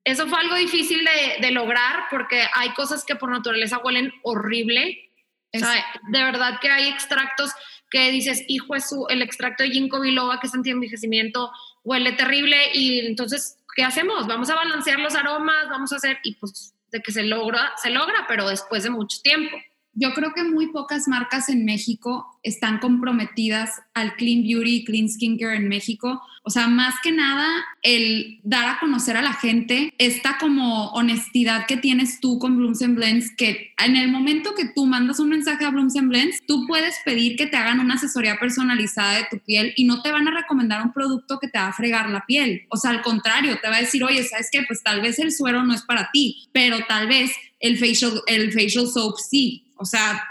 eso 0.05 0.27
fue 0.27 0.39
algo 0.39 0.57
difícil 0.57 1.03
de, 1.03 1.41
de 1.41 1.51
lograr 1.51 2.05
porque 2.11 2.47
hay 2.53 2.75
cosas 2.75 3.03
que 3.07 3.17
por 3.17 3.31
naturaleza 3.31 3.79
huelen 3.79 4.13
horrible. 4.23 5.11
De 5.53 6.23
verdad 6.23 6.61
que 6.61 6.69
hay 6.69 6.89
extractos 6.89 7.53
que 7.91 8.11
dices, 8.11 8.45
hijo 8.49 8.75
es 8.75 8.95
el 9.09 9.23
extracto 9.23 9.63
de 9.63 9.71
ginkgo 9.71 10.01
biloba 10.01 10.41
que 10.41 10.47
es 10.47 10.55
anti-envejecimiento 10.55 11.51
huele 11.85 12.13
terrible 12.13 12.57
y 12.73 13.01
entonces, 13.01 13.59
¿qué 13.77 13.85
hacemos? 13.85 14.27
Vamos 14.27 14.51
a 14.51 14.55
balancear 14.55 14.99
los 14.99 15.15
aromas, 15.15 15.69
vamos 15.69 15.93
a 15.93 15.97
hacer, 15.97 16.19
y 16.25 16.35
pues 16.37 16.75
de 16.91 17.01
que 17.01 17.13
se 17.13 17.23
logra, 17.23 17.73
se 17.77 17.91
logra, 17.91 18.25
pero 18.27 18.49
después 18.49 18.83
de 18.83 18.91
mucho 18.91 19.21
tiempo. 19.23 19.57
Yo 19.95 20.13
creo 20.13 20.33
que 20.35 20.45
muy 20.45 20.69
pocas 20.69 21.09
marcas 21.09 21.49
en 21.49 21.65
México 21.65 22.27
están 22.43 22.79
comprometidas 22.79 23.71
al 23.95 24.17
clean 24.17 24.43
beauty 24.43 24.85
clean 24.85 25.09
skincare 25.09 25.57
en 25.57 25.69
México. 25.69 26.21
O 26.43 26.51
sea, 26.51 26.69
más 26.69 26.97
que 27.03 27.11
nada, 27.11 27.49
el 27.83 28.39
dar 28.43 28.69
a 28.69 28.79
conocer 28.79 29.17
a 29.17 29.23
la 29.23 29.33
gente 29.33 29.95
esta 29.97 30.37
como 30.39 30.89
honestidad 30.91 31.67
que 31.67 31.79
tienes 31.79 32.21
tú 32.21 32.39
con 32.39 32.59
Blooms 32.59 32.83
and 32.83 32.97
Blends, 32.97 33.35
que 33.35 33.73
en 33.83 33.97
el 33.97 34.11
momento 34.11 34.55
que 34.55 34.67
tú 34.67 34.85
mandas 34.85 35.21
un 35.21 35.31
mensaje 35.31 35.65
a 35.65 35.71
Blooms 35.71 35.97
and 35.97 36.09
Blends, 36.09 36.45
tú 36.47 36.67
puedes 36.67 36.97
pedir 37.05 37.37
que 37.37 37.47
te 37.47 37.57
hagan 37.57 37.81
una 37.81 37.95
asesoría 37.95 38.37
personalizada 38.39 39.17
de 39.17 39.27
tu 39.31 39.39
piel 39.39 39.73
y 39.77 39.85
no 39.85 40.03
te 40.03 40.13
van 40.13 40.29
a 40.29 40.33
recomendar 40.33 40.83
un 40.83 40.93
producto 40.93 41.39
que 41.39 41.49
te 41.49 41.59
va 41.59 41.69
a 41.69 41.73
fregar 41.73 42.11
la 42.11 42.27
piel. 42.27 42.67
O 42.69 42.77
sea, 42.77 42.91
al 42.91 43.01
contrario, 43.01 43.59
te 43.63 43.69
va 43.71 43.77
a 43.77 43.81
decir, 43.81 44.05
oye, 44.05 44.23
¿sabes 44.25 44.49
qué? 44.53 44.63
Pues 44.67 44.83
tal 44.83 45.01
vez 45.01 45.19
el 45.19 45.33
suero 45.33 45.63
no 45.63 45.73
es 45.73 45.83
para 45.83 46.11
ti, 46.13 46.49
pero 46.53 46.79
tal 46.87 47.09
vez 47.09 47.33
el 47.59 47.79
facial, 47.79 48.21
el 48.27 48.53
facial 48.53 48.87
soap 48.87 49.17
sí. 49.17 49.64
O 49.77 49.85
sea, 49.85 50.23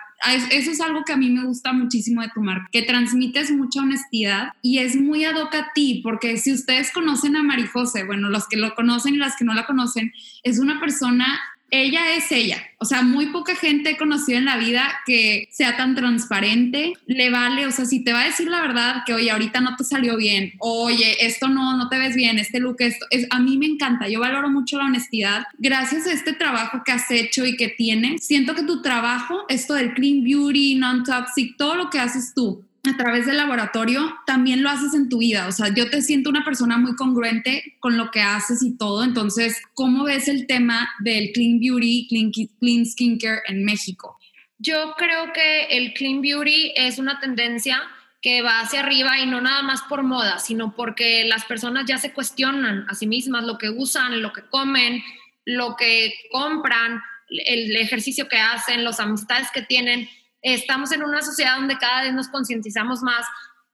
eso 0.52 0.72
es 0.72 0.80
algo 0.80 1.04
que 1.04 1.14
a 1.14 1.18
mí 1.18 1.30
me 1.30 1.46
gusta 1.46 1.74
muchísimo 1.74 2.22
de 2.22 2.30
tu 2.34 2.42
marca, 2.42 2.70
que 2.72 2.84
transmites 2.84 3.52
mucha 3.52 3.82
honestidad 3.82 4.54
y 4.62 4.80
es 4.80 4.96
muy 4.96 5.26
ad 5.26 5.36
hoc 5.36 5.54
a 5.56 5.72
ti, 5.74 6.00
porque 6.04 6.38
si 6.38 6.54
ustedes 6.54 6.92
conocen 6.92 7.36
a 7.36 7.44
Marijose, 7.44 8.06
bueno, 8.06 8.30
los 8.30 8.48
que 8.48 8.58
lo 8.58 8.74
conocen 8.76 9.16
y 9.16 9.18
las 9.18 9.36
que 9.36 9.46
no 9.46 9.54
la 9.54 9.66
conocen, 9.66 10.14
es 10.44 10.60
una 10.60 10.80
persona 10.80 11.40
ella 11.74 12.16
es 12.16 12.32
ella. 12.32 12.62
O 12.78 12.86
sea, 12.86 13.02
muy 13.02 13.28
poca 13.28 13.56
gente 13.56 13.92
he 13.92 13.98
conocido 13.98 14.38
en 14.38 14.46
la 14.46 14.58
vida 14.58 14.94
que 15.08 15.48
sea 15.52 15.76
tan 15.76 15.96
transparente, 15.96 16.94
le 17.08 17.32
vale, 17.32 17.66
o 17.66 17.72
sea, 17.72 17.86
si 17.86 18.04
te 18.04 18.14
va 18.14 18.22
a 18.22 18.26
decir 18.26 18.48
la 18.48 18.62
verdad 18.62 18.98
que, 19.08 19.14
oye, 19.16 19.32
ahorita 19.32 19.60
no 19.60 19.76
te 19.76 19.84
salió 19.84 20.16
bien, 20.16 20.54
oye, 20.60 21.26
esto 21.26 21.48
no, 21.48 21.76
no 21.76 21.90
te 21.90 21.98
ves 21.98 22.16
bien, 22.16 22.38
este 22.38 22.60
look, 22.60 22.76
esto, 22.80 23.08
es, 23.10 23.26
a 23.32 23.40
mí 23.40 23.58
me 23.58 23.66
encanta, 23.66 24.08
yo 24.08 24.20
valoro 24.20 24.50
mucho 24.50 24.78
la 24.78 24.86
honestidad. 24.86 25.46
Gracias 25.58 26.06
a 26.06 26.14
este 26.14 26.34
trabajo 26.34 26.84
que 26.86 26.92
has 26.92 27.10
hecho 27.10 27.44
y 27.44 27.58
que 27.58 27.70
tienes, 27.70 28.24
siento 28.24 28.54
que 28.54 28.64
tu 28.64 28.84
trabajo, 28.84 29.46
esto 29.50 29.74
del 29.74 29.96
clean 29.96 30.24
beauty, 30.24 30.76
non-toxic, 30.76 31.58
todo 31.58 31.76
lo 31.76 31.90
que 31.90 32.00
haces 32.00 32.34
tú, 32.36 32.64
a 32.86 32.98
través 32.98 33.26
del 33.26 33.38
laboratorio, 33.38 34.14
también 34.26 34.62
lo 34.62 34.70
haces 34.70 34.94
en 34.94 35.08
tu 35.08 35.20
vida. 35.20 35.48
O 35.48 35.52
sea, 35.54 35.74
yo 35.74 35.90
te 35.90 36.02
siento 36.02 36.30
una 36.30 36.44
persona 36.44 36.78
muy 36.78 36.96
congruente 36.96 37.78
con 37.80 37.98
lo 37.98 38.12
que 38.12 38.22
haces 38.22 38.62
y 38.62 38.78
todo. 38.78 39.04
Entonces, 39.04 39.62
¿cómo 39.74 40.04
ves 40.04 40.28
el 40.28 40.48
tema 40.48 40.90
del 41.00 41.32
clean 41.34 41.60
beauty, 41.60 42.08
clean, 42.10 42.32
clean 42.60 42.86
skincare 42.86 43.42
en 43.48 43.64
México? 43.64 44.20
Yo 44.58 44.96
creo 44.98 45.32
que 45.32 45.66
el 45.78 45.94
clean 45.94 46.22
beauty 46.22 46.74
es 46.76 47.00
una 47.00 47.20
tendencia 47.22 47.82
que 48.22 48.42
va 48.42 48.60
hacia 48.60 48.82
arriba 48.82 49.20
y 49.20 49.26
no 49.28 49.42
nada 49.42 49.62
más 49.64 49.82
por 49.84 50.04
moda, 50.04 50.40
sino 50.40 50.76
porque 50.76 51.26
las 51.26 51.46
personas 51.46 51.86
ya 51.86 51.98
se 51.98 52.14
cuestionan 52.14 52.86
a 52.90 52.96
sí 52.96 53.08
mismas 53.08 53.46
lo 53.46 53.58
que 53.58 53.70
usan, 53.70 54.22
lo 54.22 54.32
que 54.34 54.42
comen, 54.44 55.04
lo 55.46 55.76
que 55.78 56.14
compran, 56.32 57.02
el 57.30 57.76
ejercicio 57.76 58.28
que 58.28 58.40
hacen, 58.40 58.84
las 58.84 59.00
amistades 59.00 59.50
que 59.54 59.62
tienen 59.62 60.08
estamos 60.44 60.92
en 60.92 61.04
una 61.04 61.22
sociedad 61.22 61.56
donde 61.56 61.78
cada 61.78 62.04
vez 62.04 62.14
nos 62.14 62.28
concientizamos 62.28 63.02
más 63.02 63.26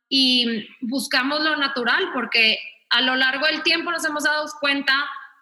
y 0.07 0.67
buscamos 0.81 1.43
lo 1.43 1.57
natural, 1.57 2.11
porque 2.13 2.57
a 2.89 3.01
lo 3.01 3.15
largo 3.15 3.45
del 3.47 3.63
tiempo 3.63 3.91
nos 3.91 4.05
hemos 4.05 4.23
dado 4.23 4.45
cuenta 4.59 4.93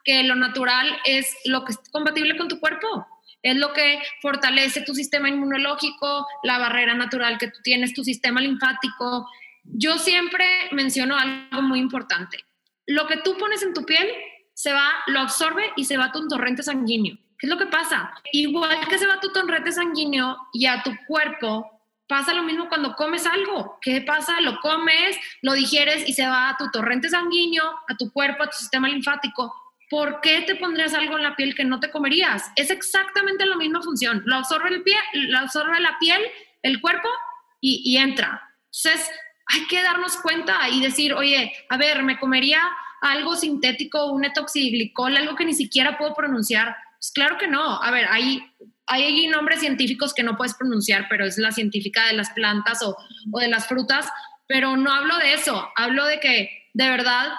que 0.03 0.23
lo 0.23 0.35
natural 0.35 0.97
es 1.05 1.35
lo 1.45 1.65
que 1.65 1.73
es 1.73 1.79
compatible 1.91 2.37
con 2.37 2.47
tu 2.47 2.59
cuerpo, 2.59 3.05
es 3.43 3.55
lo 3.57 3.73
que 3.73 4.01
fortalece 4.21 4.81
tu 4.81 4.95
sistema 4.95 5.29
inmunológico, 5.29 6.25
la 6.43 6.57
barrera 6.57 6.93
natural 6.95 7.37
que 7.37 7.47
tú 7.47 7.59
tienes, 7.61 7.93
tu 7.93 8.03
sistema 8.03 8.41
linfático. 8.41 9.29
Yo 9.63 9.97
siempre 9.97 10.45
menciono 10.71 11.17
algo 11.17 11.61
muy 11.61 11.79
importante. 11.79 12.45
Lo 12.85 13.05
que 13.05 13.17
tú 13.17 13.37
pones 13.37 13.63
en 13.63 13.73
tu 13.73 13.85
piel 13.85 14.09
se 14.53 14.71
va, 14.71 14.91
lo 15.07 15.19
absorbe 15.19 15.71
y 15.75 15.85
se 15.85 15.97
va 15.97 16.05
a 16.05 16.11
tu 16.11 16.25
torrente 16.27 16.63
sanguíneo. 16.63 17.17
¿Qué 17.37 17.45
es 17.45 17.49
lo 17.49 17.57
que 17.57 17.67
pasa? 17.67 18.11
Igual 18.31 18.87
que 18.87 18.97
se 18.97 19.07
va 19.07 19.19
tu 19.19 19.31
torrente 19.31 19.71
sanguíneo 19.71 20.37
y 20.53 20.65
a 20.65 20.81
tu 20.81 20.91
cuerpo, 21.07 21.77
pasa 22.07 22.33
lo 22.33 22.43
mismo 22.43 22.67
cuando 22.67 22.95
comes 22.95 23.27
algo. 23.27 23.77
¿Qué 23.81 24.01
pasa? 24.01 24.41
Lo 24.41 24.59
comes, 24.59 25.17
lo 25.41 25.53
digieres 25.53 26.07
y 26.07 26.13
se 26.13 26.25
va 26.27 26.49
a 26.49 26.57
tu 26.57 26.69
torrente 26.71 27.09
sanguíneo, 27.09 27.63
a 27.87 27.95
tu 27.95 28.11
cuerpo, 28.11 28.43
a 28.43 28.49
tu 28.49 28.57
sistema 28.57 28.89
linfático. 28.89 29.53
¿Por 29.89 30.19
qué 30.21 30.41
te 30.41 30.55
pondrías 30.55 30.93
algo 30.93 31.17
en 31.17 31.23
la 31.23 31.35
piel 31.35 31.55
que 31.55 31.63
no 31.63 31.79
te 31.79 31.91
comerías? 31.91 32.51
Es 32.55 32.71
exactamente 32.71 33.45
la 33.45 33.55
misma 33.55 33.81
función. 33.81 34.23
Lo 34.25 34.35
absorbe, 34.35 34.69
el 34.69 34.83
pie, 34.83 34.97
lo 35.13 35.39
absorbe 35.39 35.79
la 35.79 35.97
piel, 35.99 36.21
el 36.63 36.81
cuerpo 36.81 37.07
y, 37.61 37.81
y 37.85 37.97
entra. 37.97 38.41
Entonces, 38.65 39.09
hay 39.45 39.65
que 39.67 39.81
darnos 39.81 40.17
cuenta 40.17 40.67
y 40.69 40.81
decir, 40.81 41.13
oye, 41.13 41.53
a 41.69 41.77
ver, 41.77 42.03
me 42.03 42.19
comería 42.19 42.61
algo 43.01 43.35
sintético, 43.35 44.11
un 44.11 44.25
etoxiglicol, 44.25 45.15
algo 45.15 45.35
que 45.35 45.45
ni 45.45 45.53
siquiera 45.53 45.97
puedo 45.97 46.15
pronunciar 46.15 46.75
pues 46.99 47.11
claro 47.13 47.37
que 47.37 47.47
no. 47.47 47.81
A 47.81 47.91
ver, 47.91 48.07
hay, 48.09 48.41
hay 48.87 49.27
nombres 49.27 49.59
científicos 49.59 50.13
que 50.13 50.23
no 50.23 50.37
puedes 50.37 50.55
pronunciar, 50.55 51.07
pero 51.09 51.25
es 51.25 51.37
la 51.37 51.51
científica 51.51 52.07
de 52.07 52.13
las 52.13 52.29
plantas 52.31 52.81
o, 52.83 52.95
o 53.31 53.39
de 53.39 53.47
las 53.47 53.67
frutas, 53.67 54.07
pero 54.47 54.77
no 54.77 54.91
hablo 54.91 55.17
de 55.17 55.33
eso. 55.33 55.69
Hablo 55.75 56.05
de 56.05 56.19
que 56.19 56.49
de 56.73 56.89
verdad 56.89 57.33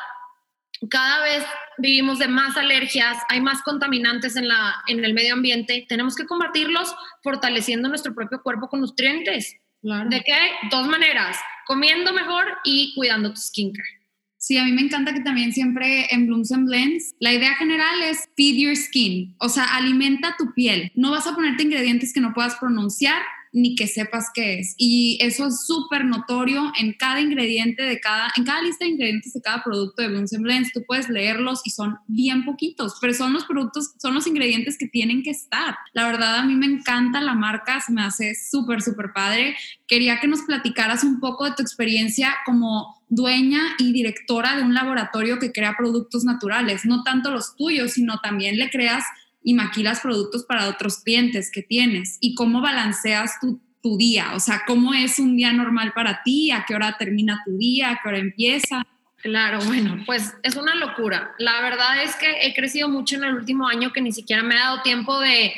cada 0.91 1.25
vez 1.25 1.45
vivimos 1.79 2.19
de 2.19 2.29
más 2.29 2.57
alergias, 2.57 3.19
hay 3.29 3.41
más 3.41 3.63
contaminantes 3.63 4.37
en, 4.37 4.49
la, 4.49 4.77
en 4.87 5.05
el 5.05 5.15
medio 5.15 5.35
ambiente. 5.35 5.87
Tenemos 5.89 6.15
que 6.15 6.27
combatirlos 6.27 6.95
fortaleciendo 7.23 7.89
nuestro 7.89 8.15
propio 8.15 8.43
cuerpo 8.43 8.69
con 8.69 8.81
nutrientes. 8.81 9.57
¿De 9.81 10.23
qué? 10.23 10.53
Dos 10.71 10.87
maneras, 10.87 11.39
comiendo 11.67 12.13
mejor 12.13 12.47
y 12.65 12.95
cuidando 12.95 13.31
tu 13.31 13.41
skincare. 13.41 13.98
Sí, 14.39 14.57
a 14.57 14.65
mí 14.65 14.73
me 14.73 14.83
encanta 14.83 15.13
que 15.13 15.21
también 15.21 15.53
siempre 15.53 16.07
en 16.15 16.27
Blooms 16.27 16.53
and 16.53 16.67
Blends 16.67 17.15
la 17.19 17.33
idea 17.33 17.55
general 17.57 18.03
es 18.03 18.29
feed 18.37 18.57
your 18.57 18.77
skin, 18.77 19.35
o 19.39 19.49
sea, 19.49 19.65
alimenta 19.65 20.37
tu 20.39 20.55
piel. 20.55 20.93
No 20.95 21.11
vas 21.11 21.27
a 21.27 21.35
ponerte 21.35 21.65
ingredientes 21.65 22.13
que 22.13 22.21
no 22.21 22.33
puedas 22.33 22.55
pronunciar, 22.57 23.21
ni 23.53 23.75
que 23.75 23.87
sepas 23.87 24.27
qué 24.35 24.61
es. 24.61 24.75
Y 24.77 25.19
eso 25.21 25.47
es 25.47 25.67
súper 25.67 26.05
notorio 26.05 26.73
en 26.79 26.93
cada 26.93 27.21
ingrediente 27.21 27.83
de 27.83 28.01
cada, 28.01 28.31
en 28.37 28.45
cada 28.45 28.63
lista 28.63 28.85
de 28.85 28.93
ingredientes 28.93 29.33
de 29.33 29.41
cada 29.41 29.63
producto 29.65 30.03
de 30.03 30.09
Blooms 30.09 30.31
Blends. 30.39 30.73
Tú 30.73 30.85
puedes 30.87 31.09
leerlos 31.09 31.63
y 31.65 31.71
son 31.71 31.97
bien 32.07 32.45
poquitos, 32.45 32.99
pero 33.01 33.15
son 33.15 33.33
los 33.33 33.45
productos, 33.45 33.93
son 33.99 34.15
los 34.15 34.27
ingredientes 34.27 34.79
que 34.79 34.87
tienen 34.87 35.23
que 35.23 35.31
estar. 35.31 35.77
La 35.93 36.07
verdad, 36.07 36.37
a 36.39 36.45
mí 36.45 36.55
me 36.55 36.67
encanta 36.67 37.21
la 37.21 37.35
marca, 37.35 37.81
se 37.81 37.93
me 37.93 38.03
hace 38.03 38.35
súper, 38.35 38.83
súper 38.83 39.13
padre. 39.13 39.57
Quería 39.87 40.21
que 40.21 40.29
nos 40.29 40.43
platicaras 40.43 41.05
un 41.05 41.21
poco 41.21 41.45
de 41.45 41.53
tu 41.53 41.63
experiencia 41.63 42.37
como 42.45 42.98
dueña 43.09 43.61
y 43.79 43.93
directora 43.93 44.57
de 44.57 44.63
un 44.63 44.75
laboratorio 44.75 45.39
que 45.39 45.53
crea 45.53 45.75
productos 45.77 46.25
naturales, 46.25 46.85
no 46.85 47.03
tanto 47.03 47.31
los 47.31 47.57
tuyos, 47.57 47.93
sino 47.93 48.21
también 48.21 48.59
le 48.59 48.71
creas 48.71 49.05
y 49.43 49.55
maquilas 49.55 50.01
productos 50.01 50.45
para 50.45 50.69
otros 50.69 50.99
clientes 51.03 51.51
que 51.51 51.63
tienes. 51.63 52.19
Y 52.21 52.35
cómo 52.35 52.61
balanceas 52.61 53.41
tu, 53.41 53.61
tu 53.83 53.97
día, 53.97 54.33
o 54.35 54.41
sea, 54.41 54.63
cómo 54.67 54.95
es 54.95 55.19
un 55.19 55.37
día 55.37 55.53
normal 55.53 55.93
para 55.95 56.23
ti, 56.23 56.51
a 56.51 56.65
qué 56.67 56.75
hora 56.75 56.97
termina 56.99 57.43
tu 57.45 57.57
día, 57.57 57.91
a 57.91 58.01
qué 58.03 58.09
hora 58.09 58.19
empieza. 58.19 58.87
Claro, 59.23 59.59
bueno, 59.65 60.03
pues 60.07 60.35
es 60.43 60.57
una 60.57 60.75
locura. 60.77 61.35
La 61.39 61.61
verdad 61.61 62.03
es 62.03 62.15
que 62.17 62.27
he 62.43 62.55
crecido 62.55 62.89
mucho 62.89 63.17
en 63.17 63.25
el 63.25 63.35
último 63.35 63.67
año 63.67 63.93
que 63.93 64.01
ni 64.01 64.13
siquiera 64.13 64.43
me 64.43 64.55
ha 64.55 64.67
dado 64.67 64.83
tiempo 64.83 65.19
de, 65.19 65.53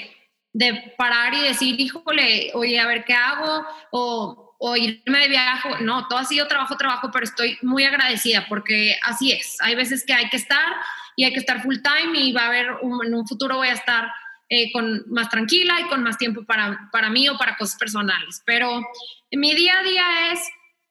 de 0.53 0.95
parar 0.97 1.35
y 1.35 1.43
decir, 1.43 1.79
híjole, 1.79 2.53
oye, 2.55 2.81
a 2.81 2.87
ver 2.87 3.05
qué 3.05 3.13
hago, 3.13 3.65
o, 3.93 4.50
o, 4.63 4.77
irme 4.77 5.21
de 5.21 5.29
viaje. 5.29 5.69
No, 5.81 6.07
todo 6.07 6.19
ha 6.19 6.25
sido 6.25 6.47
trabajo, 6.47 6.77
trabajo, 6.77 7.11
pero 7.11 7.25
estoy 7.25 7.59
muy 7.63 7.85
agradecida 7.85 8.47
porque 8.49 8.97
así 9.03 9.33
es. 9.33 9.57
Hay 9.61 9.75
veces 9.75 10.05
que 10.07 10.13
hay 10.13 10.29
que 10.29 10.37
estar 10.37 10.77
y 11.17 11.25
hay 11.25 11.33
que 11.33 11.41
estar 11.41 11.63
full 11.63 11.77
time 11.83 12.19
y 12.19 12.33
va 12.33 12.43
a 12.43 12.49
haber, 12.49 12.67
en 12.83 13.15
un 13.15 13.27
futuro 13.27 13.57
voy 13.57 13.69
a 13.69 13.73
estar 13.73 14.13
eh, 14.51 14.71
con 14.73 15.05
más 15.09 15.31
tranquila 15.31 15.81
y 15.81 15.85
con 15.85 16.03
más 16.03 16.19
tiempo 16.19 16.45
para, 16.45 16.89
para 16.93 17.09
mí 17.09 17.29
o 17.29 17.39
para 17.39 17.57
cosas 17.57 17.79
personales. 17.79 18.43
Pero 18.45 18.83
mi 19.33 19.55
día 19.55 19.79
a 19.79 19.83
día 19.83 20.33
es, 20.33 20.41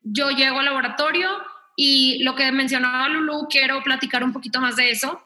yo 0.02 0.32
llego 0.32 0.60
al 0.60 0.66
laboratorio 0.66 1.30
y 1.76 2.24
lo 2.24 2.36
que 2.36 2.52
mencionaba 2.52 3.08
Lulu, 3.08 3.48
quiero 3.50 3.84
platicar 3.84 4.24
un 4.24 4.34
poquito 4.34 4.60
más 4.60 4.76
de 4.78 4.90
eso, 4.90 5.24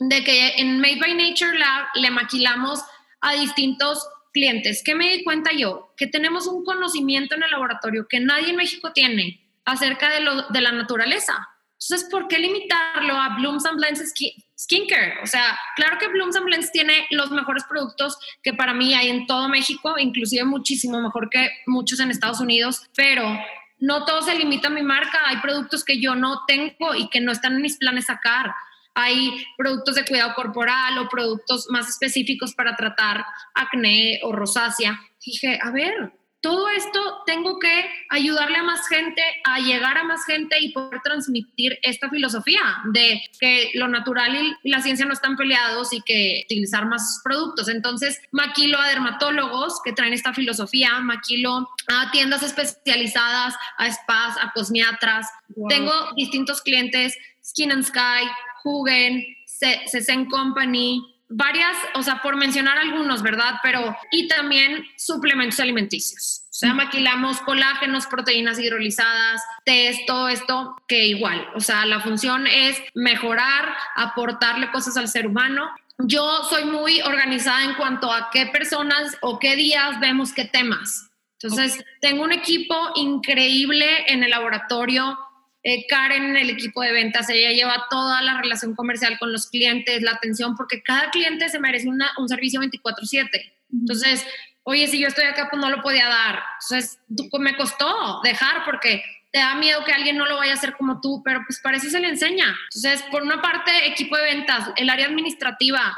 de 0.00 0.24
que 0.24 0.54
en 0.56 0.80
Made 0.80 0.98
by 0.98 1.14
Nature 1.14 1.58
Lab 1.58 1.86
le 1.94 2.10
maquilamos 2.10 2.80
a 3.20 3.34
distintos 3.34 4.08
clientes. 4.32 4.82
¿Qué 4.84 4.94
me 4.94 5.08
di 5.10 5.24
cuenta 5.24 5.52
yo? 5.52 5.92
Que 5.96 6.06
tenemos 6.06 6.46
un 6.46 6.64
conocimiento 6.64 7.34
en 7.34 7.42
el 7.42 7.50
laboratorio 7.50 8.06
que 8.08 8.20
nadie 8.20 8.50
en 8.50 8.56
México 8.56 8.92
tiene 8.92 9.48
acerca 9.64 10.10
de, 10.10 10.20
lo, 10.20 10.48
de 10.48 10.60
la 10.60 10.72
naturaleza. 10.72 11.48
Entonces, 11.82 12.08
¿por 12.10 12.28
qué 12.28 12.38
limitarlo 12.38 13.14
a 13.14 13.36
Blooms 13.36 13.66
and 13.66 13.76
Blends 13.76 14.14
Skincare? 14.56 15.20
O 15.22 15.26
sea, 15.26 15.58
claro 15.74 15.98
que 15.98 16.06
Blooms 16.08 16.36
and 16.36 16.44
Blends 16.44 16.70
tiene 16.70 17.06
los 17.10 17.30
mejores 17.32 17.64
productos 17.64 18.16
que 18.42 18.54
para 18.54 18.72
mí 18.72 18.94
hay 18.94 19.08
en 19.08 19.26
todo 19.26 19.48
México, 19.48 19.98
inclusive 19.98 20.44
muchísimo 20.44 21.00
mejor 21.00 21.28
que 21.28 21.50
muchos 21.66 21.98
en 21.98 22.10
Estados 22.10 22.40
Unidos, 22.40 22.88
pero 22.94 23.36
no 23.80 24.04
todo 24.04 24.22
se 24.22 24.38
limita 24.38 24.68
a 24.68 24.70
mi 24.70 24.82
marca. 24.82 25.18
Hay 25.26 25.38
productos 25.38 25.84
que 25.84 26.00
yo 26.00 26.14
no 26.14 26.44
tengo 26.46 26.94
y 26.94 27.08
que 27.08 27.20
no 27.20 27.32
están 27.32 27.56
en 27.56 27.62
mis 27.62 27.78
planes 27.78 28.06
sacar. 28.06 28.54
Hay 28.94 29.44
productos 29.56 29.94
de 29.94 30.04
cuidado 30.04 30.34
corporal 30.34 30.98
o 30.98 31.08
productos 31.08 31.66
más 31.70 31.88
específicos 31.88 32.54
para 32.54 32.76
tratar 32.76 33.24
acné 33.54 34.20
o 34.22 34.32
rosácea. 34.32 35.00
Dije, 35.24 35.58
a 35.62 35.70
ver, 35.70 36.12
todo 36.42 36.68
esto 36.70 37.22
tengo 37.24 37.60
que 37.60 37.88
ayudarle 38.10 38.56
a 38.56 38.64
más 38.64 38.88
gente, 38.88 39.22
a 39.44 39.60
llegar 39.60 39.96
a 39.96 40.02
más 40.02 40.24
gente 40.24 40.58
y 40.60 40.72
poder 40.72 41.00
transmitir 41.00 41.78
esta 41.82 42.10
filosofía 42.10 42.60
de 42.92 43.22
que 43.38 43.70
lo 43.74 43.86
natural 43.86 44.36
y 44.60 44.68
la 44.68 44.82
ciencia 44.82 45.06
no 45.06 45.12
están 45.12 45.36
peleados 45.36 45.92
y 45.92 46.02
que 46.02 46.42
utilizar 46.44 46.86
más 46.86 47.20
productos. 47.22 47.68
Entonces, 47.68 48.20
maquilo 48.32 48.80
a 48.80 48.88
dermatólogos 48.88 49.80
que 49.84 49.92
traen 49.92 50.14
esta 50.14 50.34
filosofía, 50.34 50.98
maquilo 50.98 51.70
a 51.86 52.10
tiendas 52.10 52.42
especializadas, 52.42 53.54
a 53.78 53.88
spas, 53.88 54.36
a 54.36 54.50
cosmiatras. 54.52 55.28
Tengo 55.68 55.92
distintos 56.16 56.60
clientes, 56.60 57.16
Skin 57.44 57.70
and 57.70 57.84
Sky, 57.84 58.26
Hugen, 58.64 59.24
Sesen 59.46 60.26
Company, 60.26 61.02
varias, 61.28 61.76
o 61.94 62.02
sea, 62.02 62.20
por 62.22 62.36
mencionar 62.36 62.78
algunos, 62.78 63.22
¿verdad? 63.22 63.54
Pero, 63.62 63.96
y 64.10 64.28
también 64.28 64.84
suplementos 64.96 65.60
alimenticios. 65.60 66.42
O 66.50 66.54
sea, 66.54 66.74
maquilamos 66.74 67.40
colágenos, 67.40 68.06
proteínas 68.06 68.58
hidrolizadas, 68.58 69.42
test, 69.64 70.00
todo 70.06 70.28
esto, 70.28 70.76
que 70.86 71.06
igual, 71.06 71.48
o 71.54 71.60
sea, 71.60 71.86
la 71.86 72.00
función 72.00 72.46
es 72.46 72.80
mejorar, 72.94 73.74
aportarle 73.96 74.70
cosas 74.70 74.96
al 74.96 75.08
ser 75.08 75.26
humano. 75.26 75.70
Yo 75.98 76.44
soy 76.48 76.64
muy 76.64 77.00
organizada 77.02 77.64
en 77.64 77.74
cuanto 77.74 78.12
a 78.12 78.30
qué 78.30 78.46
personas 78.46 79.16
o 79.22 79.38
qué 79.38 79.56
días 79.56 79.98
vemos 80.00 80.32
qué 80.32 80.44
temas. 80.44 81.08
Entonces, 81.40 81.84
tengo 82.00 82.22
un 82.22 82.32
equipo 82.32 82.76
increíble 82.94 83.86
en 84.06 84.22
el 84.22 84.30
laboratorio 84.30 85.18
eh, 85.62 85.86
Karen 85.86 86.24
en 86.24 86.36
el 86.36 86.50
equipo 86.50 86.82
de 86.82 86.92
ventas, 86.92 87.28
ella 87.30 87.50
lleva 87.50 87.86
toda 87.88 88.20
la 88.22 88.40
relación 88.40 88.74
comercial 88.74 89.18
con 89.18 89.32
los 89.32 89.48
clientes, 89.48 90.02
la 90.02 90.12
atención, 90.12 90.56
porque 90.56 90.82
cada 90.82 91.10
cliente 91.10 91.48
se 91.48 91.60
merece 91.60 91.88
un 91.88 92.28
servicio 92.28 92.60
24/7. 92.60 93.52
Entonces, 93.72 94.26
oye, 94.64 94.86
si 94.88 94.98
yo 94.98 95.08
estoy 95.08 95.24
acá, 95.24 95.48
pues 95.50 95.60
no 95.60 95.70
lo 95.70 95.82
podía 95.82 96.08
dar. 96.08 96.42
Entonces, 96.62 96.98
me 97.38 97.56
costó 97.56 98.20
dejar 98.22 98.64
porque 98.64 99.02
te 99.30 99.38
da 99.38 99.54
miedo 99.54 99.84
que 99.84 99.92
alguien 99.92 100.16
no 100.16 100.26
lo 100.26 100.36
vaya 100.36 100.52
a 100.52 100.56
hacer 100.56 100.74
como 100.76 101.00
tú, 101.00 101.22
pero 101.24 101.42
pues 101.46 101.60
para 101.60 101.78
eso 101.78 101.88
se 101.88 102.00
le 102.00 102.08
enseña. 102.08 102.54
Entonces, 102.74 103.02
por 103.10 103.22
una 103.22 103.40
parte, 103.40 103.86
equipo 103.86 104.16
de 104.16 104.24
ventas, 104.24 104.70
el 104.76 104.90
área 104.90 105.06
administrativa. 105.06 105.96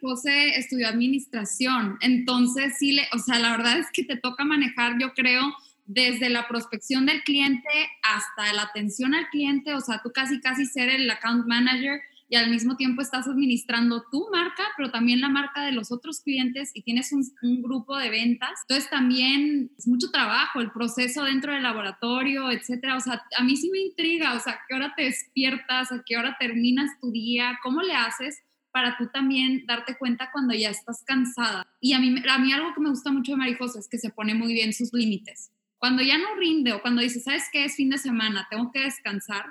José 0.00 0.58
estudió 0.58 0.88
administración, 0.88 1.96
entonces 2.02 2.74
sí, 2.78 2.92
le, 2.92 3.08
o 3.14 3.18
sea, 3.18 3.38
la 3.38 3.56
verdad 3.56 3.78
es 3.78 3.86
que 3.92 4.04
te 4.04 4.16
toca 4.16 4.44
manejar, 4.44 4.98
yo 5.00 5.14
creo, 5.14 5.54
desde 5.86 6.30
la 6.30 6.48
prospección 6.48 7.06
del 7.06 7.22
cliente 7.22 7.68
hasta 8.02 8.52
la 8.52 8.62
atención 8.62 9.14
al 9.14 9.28
cliente, 9.28 9.74
o 9.74 9.80
sea, 9.80 10.00
tú 10.02 10.12
casi, 10.12 10.40
casi 10.40 10.66
ser 10.66 10.88
el 10.88 11.10
account 11.10 11.46
manager 11.46 12.00
y 12.28 12.36
al 12.36 12.50
mismo 12.50 12.76
tiempo 12.76 13.02
estás 13.02 13.28
administrando 13.28 14.04
tu 14.10 14.28
marca, 14.32 14.64
pero 14.76 14.90
también 14.90 15.20
la 15.20 15.28
marca 15.28 15.62
de 15.62 15.72
los 15.72 15.92
otros 15.92 16.20
clientes 16.20 16.70
y 16.74 16.82
tienes 16.82 17.12
un, 17.12 17.22
grupo 17.62 17.96
de 17.96 18.10
ventas. 18.10 18.60
Entonces 18.62 18.90
también 18.90 19.70
es 19.78 19.86
mucho 19.86 20.10
trabajo, 20.10 20.60
el 20.60 20.72
proceso 20.72 21.24
dentro 21.24 21.52
del 21.52 21.62
laboratorio, 21.62 22.50
etcétera. 22.50 22.96
O 22.96 23.00
sea, 23.00 23.22
a 23.38 23.44
mí 23.44 23.56
sí 23.56 23.70
me 23.70 23.78
intriga, 23.78 24.34
o 24.34 24.40
sea, 24.40 24.58
¿qué 24.68 24.74
hora 24.74 24.94
te 24.96 25.04
despiertas? 25.04 25.92
¿A 25.92 26.02
qué 26.04 26.16
hora 26.16 26.36
terminas 26.38 26.90
tu 27.00 27.10
día? 27.12 27.58
¿Cómo 27.62 27.82
le 27.82 27.94
haces? 27.94 28.42
para 28.72 28.96
tú 28.98 29.06
también 29.06 29.64
darte 29.68 29.96
cuenta 29.96 30.30
cuando 30.32 30.52
ya 30.52 30.68
estás 30.68 31.04
cansada. 31.04 31.64
Y 31.80 31.92
a 31.92 32.00
mí, 32.00 32.12
a 32.28 32.38
mí 32.38 32.52
algo 32.52 32.74
que 32.74 32.80
me 32.80 32.90
gusta 32.90 33.12
mucho 33.12 33.30
de 33.30 33.38
Marijosa 33.38 33.78
es 33.78 33.86
que 33.88 33.98
se 33.98 34.10
pone 34.10 34.34
muy 34.34 34.52
bien 34.52 34.72
sus 34.72 34.92
límites. 34.92 35.52
Cuando 35.84 36.02
ya 36.02 36.16
no 36.16 36.34
rinde 36.36 36.72
o 36.72 36.80
cuando 36.80 37.02
dices, 37.02 37.24
¿sabes 37.24 37.50
qué? 37.52 37.66
Es 37.66 37.76
fin 37.76 37.90
de 37.90 37.98
semana, 37.98 38.46
tengo 38.48 38.72
que 38.72 38.80
descansar, 38.80 39.44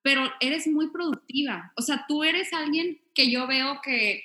pero 0.00 0.32
eres 0.38 0.68
muy 0.68 0.92
productiva. 0.92 1.72
O 1.74 1.82
sea, 1.82 2.04
tú 2.06 2.22
eres 2.22 2.52
alguien 2.52 3.00
que 3.16 3.32
yo 3.32 3.48
veo 3.48 3.80
que 3.82 4.22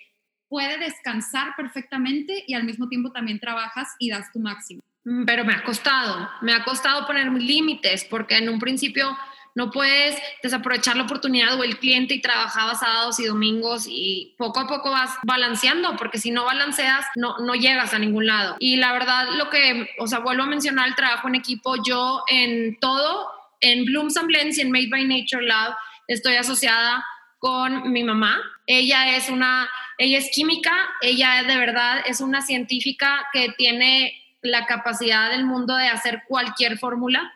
puede 0.47 0.77
descansar 0.77 1.55
perfectamente 1.57 2.43
y 2.45 2.53
al 2.53 2.63
mismo 2.63 2.87
tiempo 2.89 3.11
también 3.11 3.39
trabajas 3.39 3.87
y 3.97 4.11
das 4.11 4.31
tu 4.31 4.37
máximo. 4.37 4.83
Mm, 5.03 5.25
pero 5.25 5.45
me 5.45 5.55
ha 5.55 5.63
costado, 5.63 6.29
me 6.43 6.53
ha 6.53 6.63
costado 6.63 7.07
poner 7.07 7.31
límites 7.31 8.05
porque 8.05 8.37
en 8.37 8.49
un 8.49 8.59
principio 8.59 9.17
no 9.57 9.71
puedes 9.71 10.15
desaprovechar 10.43 10.95
la 10.97 11.03
oportunidad 11.05 11.59
o 11.59 11.63
el 11.63 11.79
cliente 11.79 12.13
y 12.13 12.21
trabajabas 12.21 12.79
sábados 12.79 13.19
y 13.19 13.25
domingos 13.25 13.87
y 13.89 14.35
poco 14.37 14.59
a 14.59 14.67
poco 14.67 14.91
vas 14.91 15.09
balanceando, 15.23 15.95
porque 15.97 16.19
si 16.19 16.29
no 16.29 16.45
balanceas, 16.45 17.03
no, 17.15 17.39
no 17.39 17.55
llegas 17.55 17.91
a 17.95 17.97
ningún 17.97 18.27
lado. 18.27 18.55
Y 18.59 18.75
la 18.75 18.93
verdad, 18.93 19.29
lo 19.31 19.49
que, 19.49 19.89
o 19.97 20.05
sea, 20.05 20.19
vuelvo 20.19 20.43
a 20.43 20.45
mencionar 20.45 20.87
el 20.87 20.93
trabajo 20.93 21.27
en 21.27 21.33
equipo, 21.33 21.73
yo 21.83 22.23
en 22.27 22.77
todo, 22.79 23.31
en 23.59 23.85
Blooms 23.85 24.15
and 24.17 24.27
Blends 24.27 24.59
y 24.59 24.61
en 24.61 24.69
Made 24.69 24.89
by 24.91 25.05
Nature 25.05 25.47
Lab, 25.47 25.75
estoy 26.07 26.35
asociada 26.35 27.03
con 27.39 27.91
mi 27.91 28.03
mamá. 28.03 28.39
Ella 28.67 29.17
es 29.17 29.27
una, 29.27 29.67
ella 29.97 30.19
es 30.19 30.29
química, 30.31 30.71
ella 31.01 31.41
de 31.47 31.57
verdad 31.57 32.03
es 32.05 32.21
una 32.21 32.43
científica 32.43 33.25
que 33.33 33.55
tiene 33.57 34.13
la 34.43 34.67
capacidad 34.67 35.31
del 35.31 35.45
mundo 35.45 35.75
de 35.75 35.87
hacer 35.87 36.25
cualquier 36.27 36.77
fórmula 36.77 37.33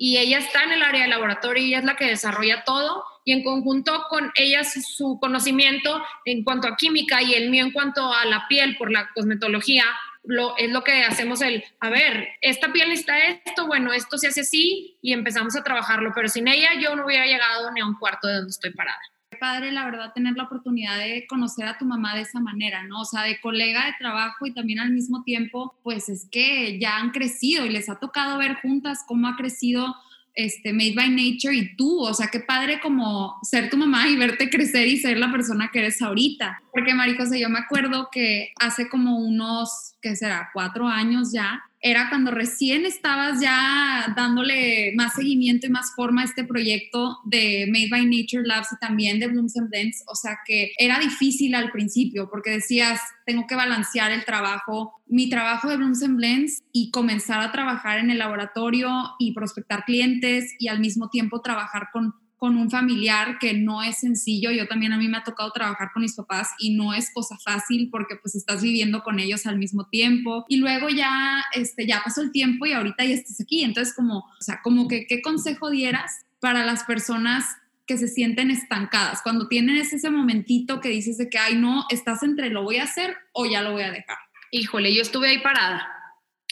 y 0.00 0.16
ella 0.16 0.38
está 0.38 0.62
en 0.62 0.72
el 0.72 0.82
área 0.82 1.02
de 1.02 1.08
laboratorio 1.08 1.62
y 1.62 1.74
es 1.74 1.82
la 1.82 1.96
que 1.96 2.06
desarrolla 2.06 2.62
todo 2.64 3.04
y 3.24 3.32
en 3.32 3.42
conjunto 3.42 4.06
con 4.08 4.30
ella 4.36 4.62
su 4.64 5.18
conocimiento 5.20 6.00
en 6.24 6.44
cuanto 6.44 6.68
a 6.68 6.76
química 6.76 7.20
y 7.20 7.34
el 7.34 7.50
mío 7.50 7.64
en 7.64 7.72
cuanto 7.72 8.14
a 8.14 8.24
la 8.24 8.46
piel 8.48 8.76
por 8.78 8.92
la 8.92 9.10
cosmetología, 9.12 9.84
lo, 10.22 10.56
es 10.56 10.70
lo 10.70 10.84
que 10.84 11.02
hacemos 11.02 11.42
el, 11.42 11.64
a 11.80 11.90
ver, 11.90 12.28
esta 12.40 12.72
piel 12.72 12.92
está 12.92 13.18
esto, 13.18 13.66
bueno, 13.66 13.92
esto 13.92 14.18
se 14.18 14.28
hace 14.28 14.42
así 14.42 14.96
y 15.02 15.12
empezamos 15.12 15.56
a 15.56 15.64
trabajarlo, 15.64 16.12
pero 16.14 16.28
sin 16.28 16.46
ella 16.46 16.70
yo 16.80 16.94
no 16.94 17.04
hubiera 17.04 17.26
llegado 17.26 17.70
ni 17.72 17.80
a 17.80 17.86
un 17.86 17.98
cuarto 17.98 18.28
de 18.28 18.34
donde 18.34 18.50
estoy 18.50 18.70
parada 18.70 19.00
padre, 19.38 19.72
la 19.72 19.84
verdad, 19.84 20.12
tener 20.14 20.36
la 20.36 20.44
oportunidad 20.44 20.98
de 20.98 21.26
conocer 21.26 21.66
a 21.66 21.78
tu 21.78 21.84
mamá 21.84 22.14
de 22.14 22.22
esa 22.22 22.40
manera, 22.40 22.84
¿no? 22.84 23.00
O 23.00 23.04
sea, 23.04 23.22
de 23.22 23.40
colega 23.40 23.86
de 23.86 23.94
trabajo 23.98 24.46
y 24.46 24.54
también 24.54 24.80
al 24.80 24.90
mismo 24.90 25.22
tiempo, 25.22 25.74
pues 25.82 26.08
es 26.08 26.28
que 26.30 26.78
ya 26.78 26.98
han 26.98 27.10
crecido 27.10 27.64
y 27.64 27.70
les 27.70 27.88
ha 27.88 27.98
tocado 27.98 28.38
ver 28.38 28.56
juntas 28.60 29.04
cómo 29.06 29.28
ha 29.28 29.36
crecido 29.36 29.94
este, 30.38 30.72
Made 30.72 30.94
by 30.94 31.10
Nature 31.10 31.54
y 31.54 31.74
tú, 31.74 32.00
o 32.00 32.14
sea, 32.14 32.28
qué 32.28 32.38
padre 32.38 32.80
como 32.80 33.36
ser 33.42 33.68
tu 33.70 33.76
mamá 33.76 34.08
y 34.08 34.16
verte 34.16 34.48
crecer 34.48 34.86
y 34.86 34.96
ser 34.96 35.18
la 35.18 35.32
persona 35.32 35.70
que 35.72 35.80
eres 35.80 36.00
ahorita. 36.00 36.62
Porque, 36.72 36.94
José, 37.16 37.40
yo 37.40 37.48
me 37.48 37.58
acuerdo 37.58 38.08
que 38.12 38.52
hace 38.60 38.88
como 38.88 39.18
unos, 39.18 39.96
¿qué 40.00 40.14
será? 40.14 40.50
Cuatro 40.52 40.86
años 40.86 41.32
ya, 41.32 41.60
era 41.80 42.08
cuando 42.08 42.30
recién 42.30 42.84
estabas 42.84 43.40
ya 43.40 44.12
dándole 44.16 44.92
más 44.96 45.14
seguimiento 45.14 45.66
y 45.66 45.70
más 45.70 45.92
forma 45.94 46.22
a 46.22 46.24
este 46.24 46.44
proyecto 46.44 47.18
de 47.24 47.66
Made 47.70 47.88
by 47.90 48.06
Nature 48.06 48.46
Labs 48.46 48.72
y 48.72 48.78
también 48.78 49.20
de 49.20 49.28
Blooms 49.28 49.56
and 49.56 49.70
Blends. 49.70 50.02
O 50.06 50.14
sea 50.14 50.38
que 50.46 50.72
era 50.78 50.98
difícil 50.98 51.54
al 51.54 51.70
principio 51.70 52.28
porque 52.30 52.50
decías, 52.50 53.00
tengo 53.26 53.46
que 53.46 53.54
balancear 53.54 54.10
el 54.10 54.24
trabajo, 54.24 55.00
mi 55.06 55.28
trabajo 55.28 55.68
de 55.68 55.76
Blooms 55.76 56.02
and 56.02 56.16
Blends 56.16 56.62
y 56.72 56.90
comenzar 56.90 57.40
a 57.40 57.52
trabajar 57.52 57.98
en 57.98 58.10
el 58.10 58.18
laboratorio 58.18 58.90
y 59.18 59.32
prospectar 59.32 59.84
clientes 59.84 60.54
y 60.58 60.68
al 60.68 60.80
mismo 60.80 61.10
tiempo 61.10 61.40
trabajar 61.40 61.88
con 61.92 62.14
con 62.38 62.56
un 62.56 62.70
familiar 62.70 63.38
que 63.38 63.52
no 63.52 63.82
es 63.82 63.98
sencillo. 63.98 64.50
Yo 64.50 64.66
también 64.66 64.92
a 64.92 64.98
mí 64.98 65.08
me 65.08 65.18
ha 65.18 65.24
tocado 65.24 65.50
trabajar 65.50 65.90
con 65.92 66.02
mis 66.02 66.14
papás 66.14 66.50
y 66.58 66.74
no 66.74 66.94
es 66.94 67.12
cosa 67.12 67.36
fácil 67.44 67.88
porque 67.90 68.16
pues 68.16 68.34
estás 68.34 68.62
viviendo 68.62 69.02
con 69.02 69.18
ellos 69.18 69.44
al 69.46 69.58
mismo 69.58 69.88
tiempo 69.88 70.44
y 70.48 70.56
luego 70.56 70.88
ya, 70.88 71.44
este, 71.54 71.86
ya 71.86 72.00
pasó 72.02 72.22
el 72.22 72.32
tiempo 72.32 72.64
y 72.64 72.72
ahorita 72.72 73.04
ya 73.04 73.14
estás 73.14 73.40
aquí. 73.40 73.64
Entonces 73.64 73.94
como, 73.94 74.18
o 74.18 74.40
sea, 74.42 74.60
como 74.62 74.88
que 74.88 75.06
qué 75.06 75.20
consejo 75.20 75.70
dieras 75.70 76.24
para 76.40 76.64
las 76.64 76.84
personas 76.84 77.44
que 77.88 77.96
se 77.96 78.06
sienten 78.06 78.50
estancadas, 78.50 79.22
cuando 79.22 79.48
tienen 79.48 79.78
ese 79.78 80.10
momentito 80.10 80.78
que 80.78 80.90
dices 80.90 81.16
de 81.16 81.30
que, 81.30 81.38
ay, 81.38 81.56
no, 81.56 81.86
estás 81.88 82.22
entre 82.22 82.50
lo 82.50 82.62
voy 82.62 82.76
a 82.76 82.84
hacer 82.84 83.16
o 83.32 83.46
ya 83.46 83.62
lo 83.62 83.72
voy 83.72 83.82
a 83.82 83.90
dejar. 83.90 84.18
Híjole, 84.50 84.94
yo 84.94 85.00
estuve 85.00 85.30
ahí 85.30 85.38
parada 85.38 85.88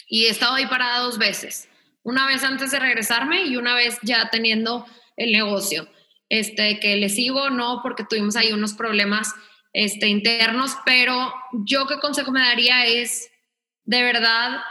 y 0.09 0.25
he 0.25 0.29
estado 0.29 0.55
ahí 0.55 0.65
parada 0.65 0.99
dos 0.99 1.19
veces. 1.19 1.69
Una 2.01 2.25
vez 2.25 2.43
antes 2.43 2.71
de 2.71 2.79
regresarme 2.79 3.45
y 3.45 3.55
una 3.55 3.75
vez 3.75 3.99
ya 4.01 4.29
teniendo 4.31 4.87
el 5.17 5.31
negocio. 5.31 5.89
Este, 6.29 6.79
que 6.79 6.95
le 6.97 7.09
sigo, 7.09 7.49
no, 7.49 7.81
porque 7.81 8.03
tuvimos 8.03 8.35
ahí 8.35 8.51
unos 8.51 8.73
problemas 8.73 9.33
este, 9.73 10.07
internos, 10.07 10.77
pero 10.85 11.33
yo 11.65 11.87
qué 11.87 11.99
consejo 11.99 12.31
me 12.31 12.41
daría 12.41 12.85
es, 12.85 13.29
de 13.85 14.03
verdad, 14.03 14.61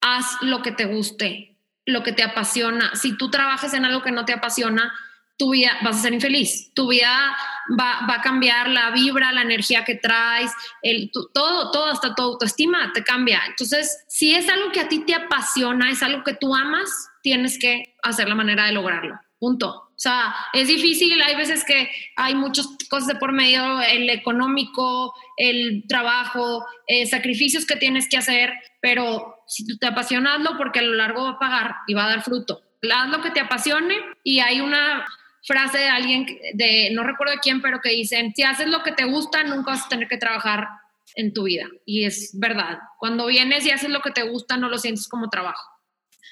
haz 0.00 0.38
lo 0.42 0.62
que 0.62 0.72
te 0.72 0.86
guste, 0.86 1.58
lo 1.84 2.02
que 2.02 2.12
te 2.12 2.22
apasiona. 2.22 2.94
Si 2.94 3.16
tú 3.16 3.30
trabajas 3.30 3.74
en 3.74 3.84
algo 3.84 4.02
que 4.02 4.12
no 4.12 4.24
te 4.24 4.32
apasiona, 4.32 4.92
tu 5.38 5.50
vida 5.50 5.76
vas 5.82 5.96
a 5.96 6.02
ser 6.02 6.14
infeliz, 6.14 6.72
tu 6.74 6.88
vida 6.88 7.36
va, 7.78 8.12
a 8.12 8.20
cambiar 8.22 8.68
la 8.68 8.90
vibra, 8.90 9.32
la 9.32 9.42
energía 9.42 9.84
que 9.84 9.94
traes, 9.94 10.50
el, 10.82 11.10
todo, 11.12 11.70
todo, 11.70 11.90
hasta 11.90 12.14
tu 12.14 12.22
autoestima 12.22 12.92
te 12.92 13.04
cambia. 13.04 13.42
Entonces, 13.46 14.04
si 14.08 14.34
es 14.34 14.48
algo 14.48 14.72
que 14.72 14.80
a 14.80 14.88
ti 14.88 15.00
te 15.00 15.14
apasiona, 15.14 15.90
es 15.90 16.02
algo 16.02 16.24
que 16.24 16.34
tú 16.34 16.54
amas, 16.54 17.10
tienes 17.22 17.58
que 17.58 17.96
hacer 18.02 18.28
la 18.28 18.34
manera 18.34 18.64
de 18.66 18.72
lograrlo. 18.72 19.20
Punto. 19.38 19.68
O 19.68 19.98
sea, 19.98 20.34
es 20.52 20.68
difícil, 20.68 21.20
hay 21.22 21.36
veces 21.36 21.64
que 21.64 21.90
hay 22.16 22.34
muchas 22.34 22.68
cosas 22.90 23.08
de 23.08 23.14
por 23.16 23.32
medio, 23.32 23.80
el 23.80 24.10
económico, 24.10 25.14
el 25.38 25.84
trabajo, 25.88 26.64
eh, 26.86 27.06
sacrificios 27.06 27.64
que 27.64 27.76
tienes 27.76 28.08
que 28.08 28.18
hacer, 28.18 28.52
pero 28.80 29.36
si 29.46 29.66
tú 29.66 29.78
te 29.78 29.86
apasionaslo 29.86 30.58
porque 30.58 30.80
a 30.80 30.82
lo 30.82 30.94
largo 30.94 31.24
va 31.24 31.30
a 31.30 31.38
pagar 31.38 31.76
y 31.86 31.94
va 31.94 32.04
a 32.04 32.08
dar 32.08 32.22
fruto. 32.22 32.60
Haz 32.92 33.08
lo 33.08 33.22
que 33.22 33.30
te 33.30 33.40
apasione 33.40 33.96
y 34.22 34.40
hay 34.40 34.60
una 34.60 35.06
frase 35.46 35.78
de 35.78 35.88
alguien, 35.88 36.26
de 36.54 36.90
no 36.92 37.02
recuerdo 37.02 37.32
de 37.32 37.40
quién, 37.40 37.62
pero 37.62 37.80
que 37.80 37.90
dicen, 37.90 38.34
si 38.34 38.42
haces 38.42 38.68
lo 38.68 38.82
que 38.82 38.92
te 38.92 39.04
gusta, 39.04 39.44
nunca 39.44 39.72
vas 39.72 39.86
a 39.86 39.88
tener 39.88 40.08
que 40.08 40.18
trabajar 40.18 40.68
en 41.14 41.32
tu 41.32 41.44
vida. 41.44 41.66
Y 41.86 42.04
es 42.04 42.38
verdad, 42.38 42.78
cuando 42.98 43.26
vienes 43.26 43.64
y 43.64 43.70
haces 43.70 43.88
lo 43.88 44.00
que 44.00 44.10
te 44.10 44.24
gusta, 44.24 44.58
no 44.58 44.68
lo 44.68 44.76
sientes 44.76 45.08
como 45.08 45.30
trabajo 45.30 45.75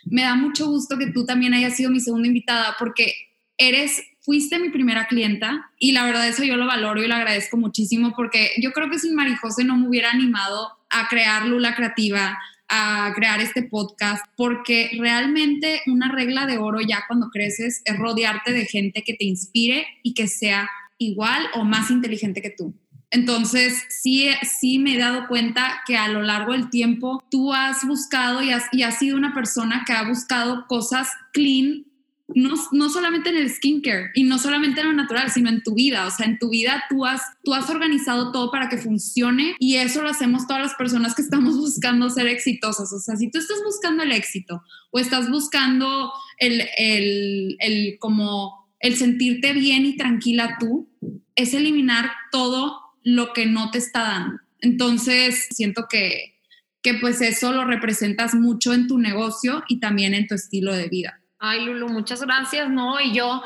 me 0.04 0.22
da 0.22 0.34
mucho 0.34 0.66
gusto 0.66 0.98
que 0.98 1.08
tú 1.08 1.24
también 1.24 1.54
hayas 1.54 1.76
sido 1.76 1.90
mi 1.90 2.00
segunda 2.00 2.28
invitada 2.28 2.76
porque 2.78 3.14
eres, 3.56 4.02
fuiste 4.20 4.58
mi 4.58 4.70
primera 4.70 5.06
clienta 5.06 5.70
y 5.78 5.92
la 5.92 6.04
verdad 6.04 6.28
eso 6.28 6.44
yo 6.44 6.56
lo 6.56 6.66
valoro 6.66 7.02
y 7.02 7.08
lo 7.08 7.14
agradezco 7.14 7.56
muchísimo 7.56 8.14
porque 8.16 8.50
yo 8.60 8.72
creo 8.72 8.90
que 8.90 8.98
sin 8.98 9.14
Marijose 9.14 9.64
no 9.64 9.76
me 9.76 9.88
hubiera 9.88 10.10
animado 10.10 10.68
a 10.90 11.08
crear 11.08 11.46
Lula 11.46 11.74
Creativa, 11.74 12.38
a 12.68 13.12
crear 13.14 13.40
este 13.40 13.62
podcast, 13.62 14.24
porque 14.36 14.90
realmente 14.98 15.82
una 15.86 16.10
regla 16.10 16.46
de 16.46 16.58
oro 16.58 16.80
ya 16.80 17.04
cuando 17.06 17.30
creces 17.30 17.82
es 17.84 17.98
rodearte 17.98 18.52
de 18.52 18.64
gente 18.64 19.02
que 19.02 19.14
te 19.14 19.24
inspire 19.24 19.86
y 20.02 20.14
que 20.14 20.28
sea 20.28 20.68
igual 20.98 21.46
o 21.54 21.64
más 21.64 21.90
inteligente 21.90 22.40
que 22.40 22.50
tú. 22.50 22.74
Entonces, 23.14 23.80
sí, 23.90 24.28
sí 24.42 24.80
me 24.80 24.96
he 24.96 24.98
dado 24.98 25.28
cuenta 25.28 25.82
que 25.86 25.96
a 25.96 26.08
lo 26.08 26.20
largo 26.20 26.50
del 26.50 26.68
tiempo 26.68 27.22
tú 27.30 27.52
has 27.52 27.86
buscado 27.86 28.42
y 28.42 28.50
has, 28.50 28.64
y 28.72 28.82
has 28.82 28.98
sido 28.98 29.16
una 29.16 29.32
persona 29.32 29.84
que 29.86 29.92
ha 29.92 30.02
buscado 30.08 30.66
cosas 30.66 31.08
clean, 31.32 31.86
no, 32.34 32.54
no, 32.72 32.90
solamente 32.90 33.28
en 33.28 33.36
el 33.36 33.50
skincare 33.50 34.10
y 34.14 34.24
no 34.24 34.40
solamente 34.40 34.80
en 34.80 34.88
lo 34.88 34.92
natural, 34.94 35.30
sino 35.30 35.48
en 35.48 35.62
tu 35.62 35.74
vida. 35.74 36.08
O 36.08 36.10
sea, 36.10 36.26
en 36.26 36.40
tu 36.40 36.50
vida 36.50 36.82
tú 36.90 37.04
has, 37.04 37.22
tú 37.44 37.54
has 37.54 37.70
organizado 37.70 38.32
todo 38.32 38.50
para 38.50 38.68
que 38.68 38.78
funcione 38.78 39.54
y 39.60 39.76
eso 39.76 40.02
lo 40.02 40.08
hacemos 40.08 40.48
todas 40.48 40.62
las 40.64 40.74
personas 40.74 41.14
que 41.14 41.22
estamos 41.22 41.56
buscando 41.56 42.10
ser 42.10 42.26
exitosas. 42.26 42.92
O 42.92 42.98
sea, 42.98 43.14
si 43.14 43.30
tú 43.30 43.38
estás 43.38 43.58
buscando 43.64 44.02
el 44.02 44.10
éxito 44.10 44.60
o 44.90 44.98
estás 44.98 45.30
buscando 45.30 46.12
el, 46.38 46.62
el, 46.78 47.56
el 47.60 47.96
como 48.00 48.66
el 48.80 48.96
sentirte 48.96 49.52
bien 49.52 49.86
y 49.86 49.96
tranquila 49.96 50.56
tú, 50.58 50.88
es 51.36 51.54
eliminar 51.54 52.10
todo 52.32 52.83
lo 53.04 53.32
que 53.32 53.46
no 53.46 53.70
te 53.70 53.78
está 53.78 54.02
dando. 54.02 54.40
Entonces, 54.60 55.48
siento 55.50 55.86
que, 55.88 56.40
que 56.82 56.94
pues 56.94 57.20
eso 57.20 57.52
lo 57.52 57.64
representas 57.64 58.34
mucho 58.34 58.72
en 58.72 58.88
tu 58.88 58.98
negocio 58.98 59.62
y 59.68 59.78
también 59.78 60.14
en 60.14 60.26
tu 60.26 60.34
estilo 60.34 60.72
de 60.72 60.88
vida. 60.88 61.20
Ay, 61.38 61.64
Lulu, 61.64 61.88
muchas 61.90 62.22
gracias, 62.22 62.68
¿no? 62.70 63.00
Y 63.00 63.14
yo 63.14 63.42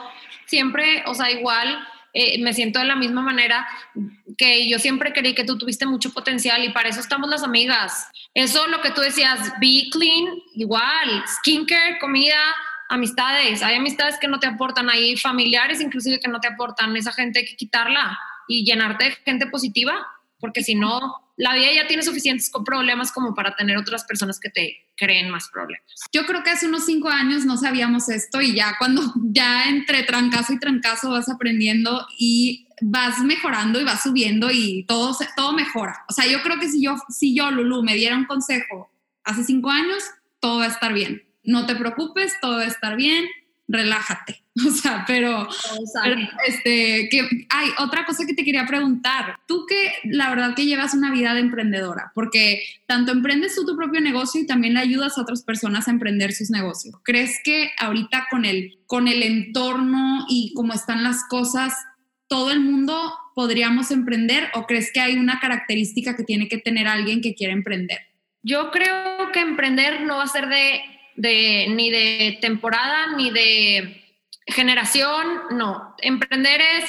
siempre, 0.46 1.02
o 1.06 1.14
sea, 1.14 1.30
igual 1.30 1.78
eh, 2.14 2.40
me 2.42 2.54
siento 2.54 2.78
de 2.78 2.86
la 2.86 2.96
misma 2.96 3.20
manera 3.20 3.66
que 4.36 4.68
yo 4.68 4.78
siempre 4.78 5.12
creí 5.12 5.34
que 5.34 5.44
tú 5.44 5.58
tuviste 5.58 5.84
mucho 5.84 6.12
potencial 6.12 6.64
y 6.64 6.70
para 6.70 6.88
eso 6.88 7.00
estamos 7.00 7.28
las 7.28 7.42
amigas. 7.42 8.08
Eso 8.34 8.66
lo 8.68 8.80
que 8.80 8.90
tú 8.92 9.00
decías, 9.00 9.52
be 9.60 9.88
clean, 9.90 10.26
igual, 10.54 11.24
skincare, 11.26 11.98
comida, 11.98 12.38
amistades. 12.88 13.62
Hay 13.62 13.74
amistades 13.74 14.16
que 14.20 14.28
no 14.28 14.38
te 14.38 14.46
aportan, 14.46 14.88
hay 14.88 15.16
familiares 15.16 15.80
inclusive 15.80 16.20
que 16.20 16.28
no 16.28 16.40
te 16.40 16.48
aportan. 16.48 16.96
Esa 16.96 17.12
gente 17.12 17.40
hay 17.40 17.44
que 17.44 17.56
quitarla 17.56 18.18
y 18.48 18.64
llenarte 18.64 19.04
de 19.04 19.10
gente 19.24 19.46
positiva, 19.46 19.94
porque 20.40 20.62
si 20.62 20.74
no, 20.74 21.00
la 21.36 21.54
vida 21.54 21.72
ya 21.72 21.86
tiene 21.86 22.02
suficientes 22.02 22.50
problemas 22.64 23.12
como 23.12 23.34
para 23.34 23.54
tener 23.54 23.76
otras 23.76 24.04
personas 24.04 24.40
que 24.40 24.50
te 24.50 24.86
creen 24.96 25.30
más 25.30 25.48
problemas. 25.48 25.84
Yo 26.12 26.26
creo 26.26 26.42
que 26.42 26.50
hace 26.50 26.66
unos 26.66 26.84
cinco 26.84 27.08
años 27.08 27.44
no 27.44 27.56
sabíamos 27.56 28.08
esto 28.08 28.40
y 28.40 28.54
ya 28.54 28.74
cuando 28.78 29.02
ya 29.30 29.68
entre 29.68 30.02
trancazo 30.02 30.52
y 30.52 30.58
trancazo 30.58 31.10
vas 31.10 31.28
aprendiendo 31.28 32.06
y 32.18 32.66
vas 32.80 33.20
mejorando 33.20 33.80
y 33.80 33.84
vas 33.84 34.02
subiendo 34.02 34.50
y 34.50 34.84
todo, 34.86 35.16
todo 35.36 35.52
mejora. 35.52 36.04
O 36.08 36.12
sea, 36.12 36.26
yo 36.26 36.42
creo 36.42 36.58
que 36.58 36.68
si 36.68 36.82
yo, 36.82 36.96
si 37.08 37.34
yo, 37.34 37.50
Lulu, 37.50 37.82
me 37.82 37.94
diera 37.94 38.16
un 38.16 38.26
consejo 38.26 38.90
hace 39.24 39.44
cinco 39.44 39.70
años, 39.70 40.02
todo 40.40 40.58
va 40.58 40.64
a 40.64 40.68
estar 40.68 40.92
bien. 40.92 41.22
No 41.44 41.66
te 41.66 41.76
preocupes, 41.76 42.34
todo 42.40 42.56
va 42.56 42.62
a 42.62 42.66
estar 42.66 42.96
bien, 42.96 43.26
relájate. 43.68 44.42
O 44.66 44.70
sea, 44.72 45.04
pero, 45.06 45.48
este, 46.48 47.08
que 47.10 47.46
hay 47.48 47.68
otra 47.78 48.04
cosa 48.04 48.26
que 48.26 48.34
te 48.34 48.44
quería 48.44 48.66
preguntar. 48.66 49.38
Tú 49.46 49.66
que 49.68 49.92
la 50.02 50.30
verdad 50.30 50.56
que 50.56 50.66
llevas 50.66 50.94
una 50.94 51.12
vida 51.12 51.32
de 51.32 51.40
emprendedora, 51.40 52.10
porque 52.12 52.64
tanto 52.86 53.12
emprendes 53.12 53.54
tú 53.54 53.64
tu 53.64 53.76
propio 53.76 54.00
negocio 54.00 54.40
y 54.40 54.46
también 54.46 54.74
le 54.74 54.80
ayudas 54.80 55.16
a 55.16 55.22
otras 55.22 55.44
personas 55.44 55.86
a 55.86 55.92
emprender 55.92 56.32
sus 56.32 56.50
negocios. 56.50 56.96
¿Crees 57.04 57.38
que 57.44 57.70
ahorita 57.78 58.26
con 58.32 58.44
el, 58.44 58.80
con 58.86 59.06
el 59.06 59.22
entorno 59.22 60.26
y 60.28 60.52
cómo 60.54 60.72
están 60.72 61.04
las 61.04 61.22
cosas, 61.28 61.74
todo 62.26 62.50
el 62.50 62.58
mundo 62.58 63.12
podríamos 63.36 63.92
emprender 63.92 64.48
o 64.54 64.66
crees 64.66 64.90
que 64.92 64.98
hay 64.98 65.18
una 65.18 65.38
característica 65.38 66.16
que 66.16 66.24
tiene 66.24 66.48
que 66.48 66.58
tener 66.58 66.88
alguien 66.88 67.20
que 67.20 67.36
quiere 67.36 67.52
emprender? 67.52 67.98
Yo 68.42 68.72
creo 68.72 69.30
que 69.32 69.38
emprender 69.38 70.00
no 70.00 70.16
va 70.16 70.24
a 70.24 70.28
ser 70.28 70.48
de, 70.48 70.80
de 71.18 71.66
ni 71.68 71.90
de 71.90 72.38
temporada 72.40 73.16
ni 73.16 73.30
de 73.30 74.04
generación, 74.46 75.26
no. 75.50 75.94
Emprender 75.98 76.60
es 76.60 76.84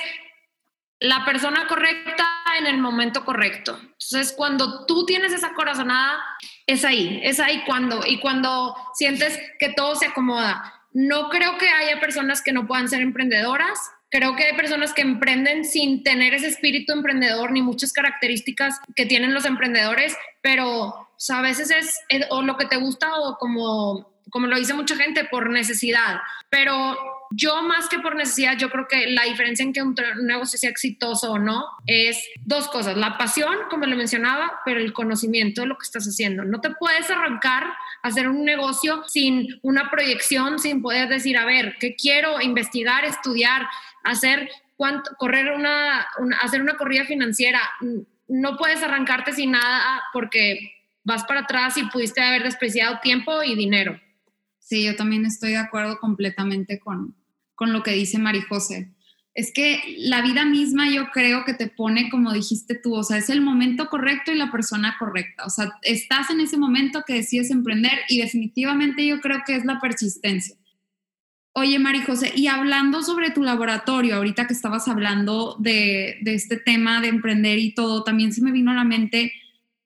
la 0.99 1.25
persona 1.25 1.67
correcta 1.67 2.27
en 2.59 2.67
el 2.67 2.77
momento 2.77 3.25
correcto. 3.25 3.79
Entonces, 3.81 4.33
cuando 4.37 4.85
tú 4.85 5.05
tienes 5.05 5.33
esa 5.33 5.53
corazonada, 5.53 6.19
es 6.67 6.85
ahí, 6.85 7.19
es 7.23 7.39
ahí 7.39 7.63
cuando, 7.65 8.05
y 8.05 8.19
cuando 8.19 8.75
sientes 8.93 9.39
que 9.57 9.69
todo 9.69 9.95
se 9.95 10.07
acomoda. 10.07 10.73
No 10.91 11.29
creo 11.29 11.57
que 11.57 11.69
haya 11.69 11.99
personas 11.99 12.41
que 12.43 12.51
no 12.51 12.67
puedan 12.67 12.87
ser 12.87 13.01
emprendedoras. 13.01 13.79
Creo 14.11 14.35
que 14.35 14.43
hay 14.43 14.55
personas 14.55 14.93
que 14.93 15.01
emprenden 15.01 15.65
sin 15.65 16.03
tener 16.03 16.35
ese 16.35 16.47
espíritu 16.47 16.93
emprendedor 16.93 17.51
ni 17.51 17.61
muchas 17.61 17.93
características 17.93 18.79
que 18.95 19.05
tienen 19.05 19.33
los 19.33 19.45
emprendedores, 19.45 20.15
pero 20.41 21.09
a 21.29 21.41
veces 21.41 21.71
es 21.71 21.99
o 22.29 22.41
lo 22.41 22.57
que 22.57 22.65
te 22.65 22.77
gusta 22.77 23.15
o 23.19 23.37
como, 23.37 24.18
como 24.29 24.47
lo 24.47 24.57
dice 24.57 24.73
mucha 24.73 24.95
gente, 24.95 25.25
por 25.25 25.49
necesidad. 25.49 26.21
Pero 26.49 26.97
yo 27.31 27.61
más 27.61 27.89
que 27.89 27.99
por 27.99 28.15
necesidad, 28.15 28.57
yo 28.57 28.69
creo 28.69 28.87
que 28.87 29.07
la 29.07 29.23
diferencia 29.23 29.63
en 29.63 29.73
que 29.73 29.81
un, 29.81 29.95
negocio 30.23 30.57
sea 30.57 30.69
exitoso 30.69 31.33
o 31.33 31.39
no 31.39 31.65
es 31.85 32.17
dos 32.45 32.67
cosas, 32.69 32.97
la 32.97 33.17
pasión, 33.17 33.55
como 33.69 33.85
le 33.85 33.95
mencionaba, 33.95 34.61
pero 34.65 34.79
el 34.79 34.93
conocimiento 34.93 35.61
de 35.61 35.67
lo 35.67 35.77
que 35.77 35.85
estás 35.85 36.05
haciendo. 36.05 36.43
No 36.43 36.59
te 36.59 36.71
puedes 36.71 37.09
arrancar 37.09 37.63
a 37.65 38.07
hacer 38.07 38.27
un 38.27 38.43
negocio 38.43 39.03
sin 39.07 39.59
una 39.61 39.91
proyección, 39.91 40.59
sin 40.59 40.81
poder 40.81 41.07
decir, 41.07 41.37
a 41.37 41.45
ver, 41.45 41.75
¿qué 41.79 41.95
quiero? 41.95 42.41
Investigar, 42.41 43.05
estudiar, 43.05 43.67
hacer, 44.03 44.49
cuánto, 44.75 45.11
correr 45.17 45.51
una, 45.51 46.07
hacer 46.41 46.61
una 46.61 46.77
corrida 46.77 47.05
financiera. 47.05 47.61
No 48.27 48.57
puedes 48.57 48.81
arrancarte 48.81 49.33
sin 49.33 49.51
nada 49.51 50.01
porque 50.13 50.73
vas 51.03 51.23
para 51.25 51.41
atrás 51.41 51.77
y 51.77 51.83
pudiste 51.85 52.21
haber 52.21 52.43
despreciado 52.43 52.99
tiempo 53.01 53.43
y 53.43 53.55
dinero. 53.55 53.99
Sí, 54.69 54.83
yo 54.83 54.95
también 54.95 55.25
estoy 55.25 55.51
de 55.51 55.57
acuerdo 55.57 55.97
completamente 55.97 56.79
con, 56.79 57.15
con 57.55 57.73
lo 57.73 57.81
que 57.81 57.89
dice 57.93 58.21
José. 58.47 58.93
Es 59.33 59.51
que 59.51 59.95
la 59.97 60.21
vida 60.21 60.45
misma 60.45 60.91
yo 60.91 61.09
creo 61.09 61.43
que 61.43 61.55
te 61.55 61.69
pone, 61.69 62.11
como 62.11 62.31
dijiste 62.31 62.75
tú, 62.75 62.93
o 62.93 63.03
sea, 63.03 63.17
es 63.17 63.31
el 63.31 63.41
momento 63.41 63.89
correcto 63.89 64.31
y 64.31 64.35
la 64.35 64.51
persona 64.51 64.95
correcta. 64.99 65.45
O 65.45 65.49
sea, 65.49 65.71
estás 65.81 66.29
en 66.29 66.41
ese 66.41 66.57
momento 66.57 67.03
que 67.07 67.15
decides 67.15 67.49
emprender 67.49 67.93
y 68.09 68.19
definitivamente 68.21 69.07
yo 69.07 69.21
creo 69.21 69.39
que 69.43 69.55
es 69.55 69.65
la 69.65 69.79
persistencia. 69.79 70.55
Oye, 71.53 71.79
José, 72.05 72.31
y 72.35 72.45
hablando 72.45 73.01
sobre 73.01 73.31
tu 73.31 73.41
laboratorio, 73.41 74.17
ahorita 74.17 74.45
que 74.45 74.53
estabas 74.53 74.87
hablando 74.87 75.55
de, 75.57 76.19
de, 76.21 76.35
este 76.35 76.57
tema 76.57 77.01
de 77.01 77.07
emprender 77.07 77.57
y 77.57 77.73
todo, 77.73 78.03
también 78.03 78.33
se 78.33 78.43
me 78.43 78.51
vino 78.51 78.69
a 78.69 78.75
la 78.75 78.83
mente, 78.83 79.33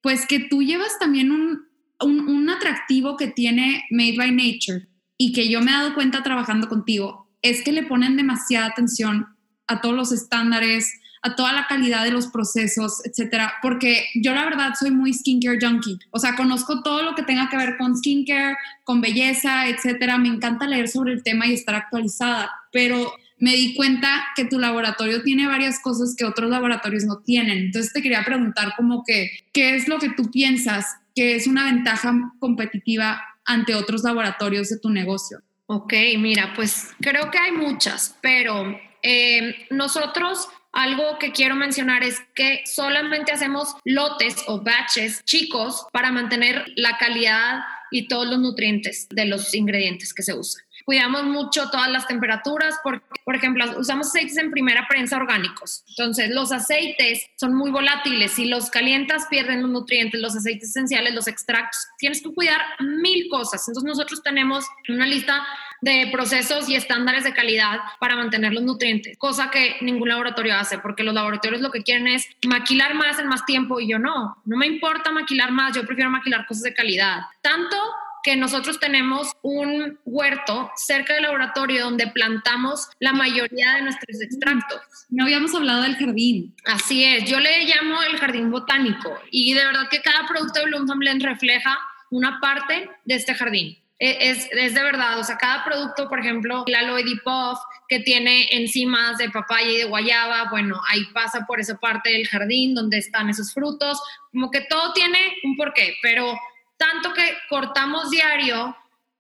pues 0.02 0.26
que 0.28 0.40
tú 0.40 0.62
llevas 0.62 1.00
también 1.00 1.32
un, 1.32 1.73
un, 2.04 2.50
atractivo 2.50 3.18
que 3.18 3.28
tiene 3.28 3.86
Made 3.90 4.16
by 4.18 4.32
Nature 4.32 4.88
y 5.18 5.34
que 5.34 5.50
yo 5.50 5.62
me 5.62 5.72
he 5.72 5.74
dado 5.74 5.96
cuenta 5.96 6.24
trabajando 6.24 6.70
contigo 6.70 7.30
es 7.42 7.64
que 7.64 7.72
le 7.72 7.84
ponen 7.84 8.16
demasiada 8.16 8.68
atención 8.68 9.28
a 9.68 9.82
todos 9.82 9.96
los 9.96 10.12
estándares, 10.12 10.92
a 11.22 11.36
toda 11.36 11.54
la 11.54 11.68
calidad 11.68 12.04
de 12.04 12.12
los 12.12 12.28
procesos, 12.28 13.02
etcétera, 13.06 13.54
porque 13.62 14.06
yo 14.16 14.34
la 14.34 14.44
verdad 14.44 14.74
soy 14.78 14.92
muy 14.92 15.14
skincare 15.14 15.58
junkie, 15.60 15.98
o 16.12 16.20
sea, 16.20 16.36
conozco 16.36 16.84
todo 16.84 17.02
lo 17.02 17.16
que 17.16 17.24
tenga 17.24 17.50
que 17.50 17.58
ver 17.58 17.78
con 17.78 17.98
skincare, 17.98 18.56
con 18.84 19.02
belleza, 19.02 19.68
etcétera, 19.68 20.18
me 20.18 20.28
encanta 20.28 20.68
leer 20.68 20.90
sobre 20.90 21.14
el 21.14 21.24
tema 21.24 21.48
y 21.48 21.54
estar 21.54 21.76
actualizada, 21.76 22.52
pero 22.72 23.14
me 23.38 23.56
di 23.56 23.74
cuenta 23.76 24.26
que 24.36 24.46
tu 24.46 24.60
laboratorio 24.60 25.22
tiene 25.22 25.48
varias 25.48 25.80
cosas 25.82 26.16
que 26.18 26.24
otros 26.24 26.50
laboratorios 26.50 27.04
no 27.04 27.20
tienen. 27.20 27.58
Entonces 27.58 27.92
te 27.92 28.02
quería 28.02 28.24
preguntar 28.24 28.74
como 28.78 29.04
que, 29.04 29.32
¿qué 29.52 29.76
es 29.76 29.90
lo 29.90 30.00
que 30.00 30.10
tú 30.12 30.32
piensas 30.32 30.86
que 31.16 31.36
es 31.36 31.48
una 31.48 31.66
ventaja 31.66 32.14
competitiva 32.40 33.22
ante 33.46 33.76
otros 33.76 34.04
laboratorios 34.04 34.70
de 34.70 34.80
tu 34.80 34.90
negocio? 34.90 35.40
Ok, 35.66 35.94
mira, 36.18 36.54
pues 36.56 36.90
creo 37.02 37.32
que 37.32 37.38
hay 37.38 37.52
muchas, 37.52 38.18
pero 38.22 38.78
eh, 39.02 39.66
nosotros 39.70 40.48
algo 40.72 41.20
que 41.20 41.32
quiero 41.32 41.56
mencionar 41.56 42.04
es 42.04 42.20
que 42.34 42.64
solamente 42.66 43.32
hacemos 43.32 43.76
lotes 43.86 44.36
o 44.48 44.62
batches 44.62 45.24
chicos 45.24 45.86
para 45.94 46.12
mantener 46.12 46.66
la 46.76 46.98
calidad 46.98 47.62
y 47.92 48.08
todos 48.08 48.28
los 48.28 48.40
nutrientes 48.40 49.08
de 49.10 49.26
los 49.26 49.54
ingredientes 49.54 50.14
que 50.14 50.24
se 50.24 50.34
usan 50.34 50.64
cuidamos 50.86 51.24
mucho 51.24 51.70
todas 51.70 51.90
las 51.90 52.08
temperaturas, 52.08 52.76
porque, 52.84 53.06
por 53.24 53.36
ejemplo, 53.36 53.66
usamos 53.80 54.08
aceites 54.08 54.38
en 54.38 54.52
primera 54.52 54.86
prensa 54.88 55.18
orgánicos. 55.18 55.84
Entonces, 55.90 56.30
los 56.30 56.52
aceites 56.52 57.26
son 57.36 57.56
muy 57.56 57.72
volátiles. 57.72 58.34
Si 58.34 58.46
los 58.46 58.70
calientas, 58.70 59.28
pierden 59.30 59.62
los 59.62 59.72
nutrientes, 59.72 60.22
los 60.22 60.36
aceites 60.36 60.70
esenciales, 60.70 61.14
los 61.14 61.28
extractos. 61.28 61.88
Tienes 61.98 62.22
que 62.22 62.34
cuidar 62.34 62.62
mil 62.80 63.28
cosas. 63.30 63.68
Entonces, 63.68 63.88
nosotros 63.88 64.22
tenemos 64.24 64.66
una 64.90 65.06
lista 65.06 65.46
de 65.84 66.08
procesos 66.14 66.70
y 66.70 66.76
estándares 66.76 67.26
de 67.26 67.34
calidad 67.34 67.80
para 68.00 68.16
mantener 68.16 68.54
los 68.54 68.64
nutrientes, 68.64 69.18
cosa 69.18 69.52
que 69.52 69.76
ningún 69.82 70.08
laboratorio 70.08 70.56
hace, 70.56 70.80
porque 70.80 71.04
los 71.04 71.14
laboratorios 71.14 71.60
lo 71.60 71.72
que 71.72 71.84
quieren 71.84 72.08
es 72.08 72.26
maquilar 72.48 72.94
más 72.94 73.20
en 73.20 73.28
más 73.28 73.46
tiempo 73.46 73.82
y 73.82 73.90
yo 73.90 74.00
no, 74.00 74.38
no 74.46 74.58
me 74.58 74.66
importa 74.66 75.12
maquilar 75.12 75.52
más, 75.52 75.76
yo 75.76 75.86
prefiero 75.86 76.10
maquilar 76.10 76.46
cosas 76.48 76.64
de 76.64 76.74
calidad. 76.74 77.24
Tanto 77.42 77.76
que 78.24 78.36
nosotros 78.36 78.80
tenemos 78.80 79.34
un 79.42 80.00
huerto 80.06 80.72
cerca 80.76 81.14
del 81.14 81.24
laboratorio 81.24 81.84
donde 81.84 82.08
plantamos 82.08 82.88
la 83.00 83.14
mayoría 83.14 83.74
de 83.74 83.82
nuestros 83.84 84.22
extractos. 84.22 84.82
No 85.10 85.26
habíamos 85.26 85.54
hablado 85.54 85.84
del 85.84 85.98
jardín. 85.98 86.56
Así 86.66 87.04
es, 87.04 87.30
yo 87.30 87.40
le 87.40 87.66
llamo 87.66 88.02
el 88.04 88.18
jardín 88.18 88.50
botánico 88.50 89.20
y 89.30 89.54
de 89.54 89.66
verdad 89.66 89.90
que 89.90 90.02
cada 90.02 90.26
producto 90.28 90.60
de 90.60 90.66
Bloom 90.68 90.88
Blend 90.98 91.22
refleja 91.24 91.78
una 92.10 92.40
parte 92.40 92.90
de 93.06 93.16
este 93.16 93.36
jardín. 93.36 93.78
E, 94.00 94.30
es, 94.30 94.50
es, 94.52 94.74
de 94.74 94.84
verdad, 94.84 95.20
o 95.20 95.24
sea, 95.24 95.38
cada 95.38 95.64
producto, 95.64 96.10
por 96.10 96.20
ejemplo, 96.20 96.64
el 96.66 96.76
aloe 96.76 97.04
puff 97.24 97.60
que 97.88 98.00
tiene 98.00 98.48
enzimas 98.52 99.18
de 99.18 99.30
papaya 99.30 99.70
y 99.70 99.78
de 99.78 99.84
guayaba, 99.86 100.50
bueno, 100.50 100.82
ahí 100.90 101.06
pasa 101.14 101.46
por 101.46 101.60
esa 101.60 101.78
parte 101.78 102.10
del 102.12 102.28
jardín 102.28 102.74
donde 102.74 102.98
están 102.98 103.30
esos 103.30 103.54
frutos, 103.54 104.02
como 104.32 104.50
que 104.50 104.62
todo 104.62 104.94
tiene 104.94 105.20
un 105.44 105.56
porqué, 105.56 105.98
pero 106.02 106.38
tanto 106.84 107.14
que 107.14 107.38
cortamos 107.50 108.10
diario 108.10 108.76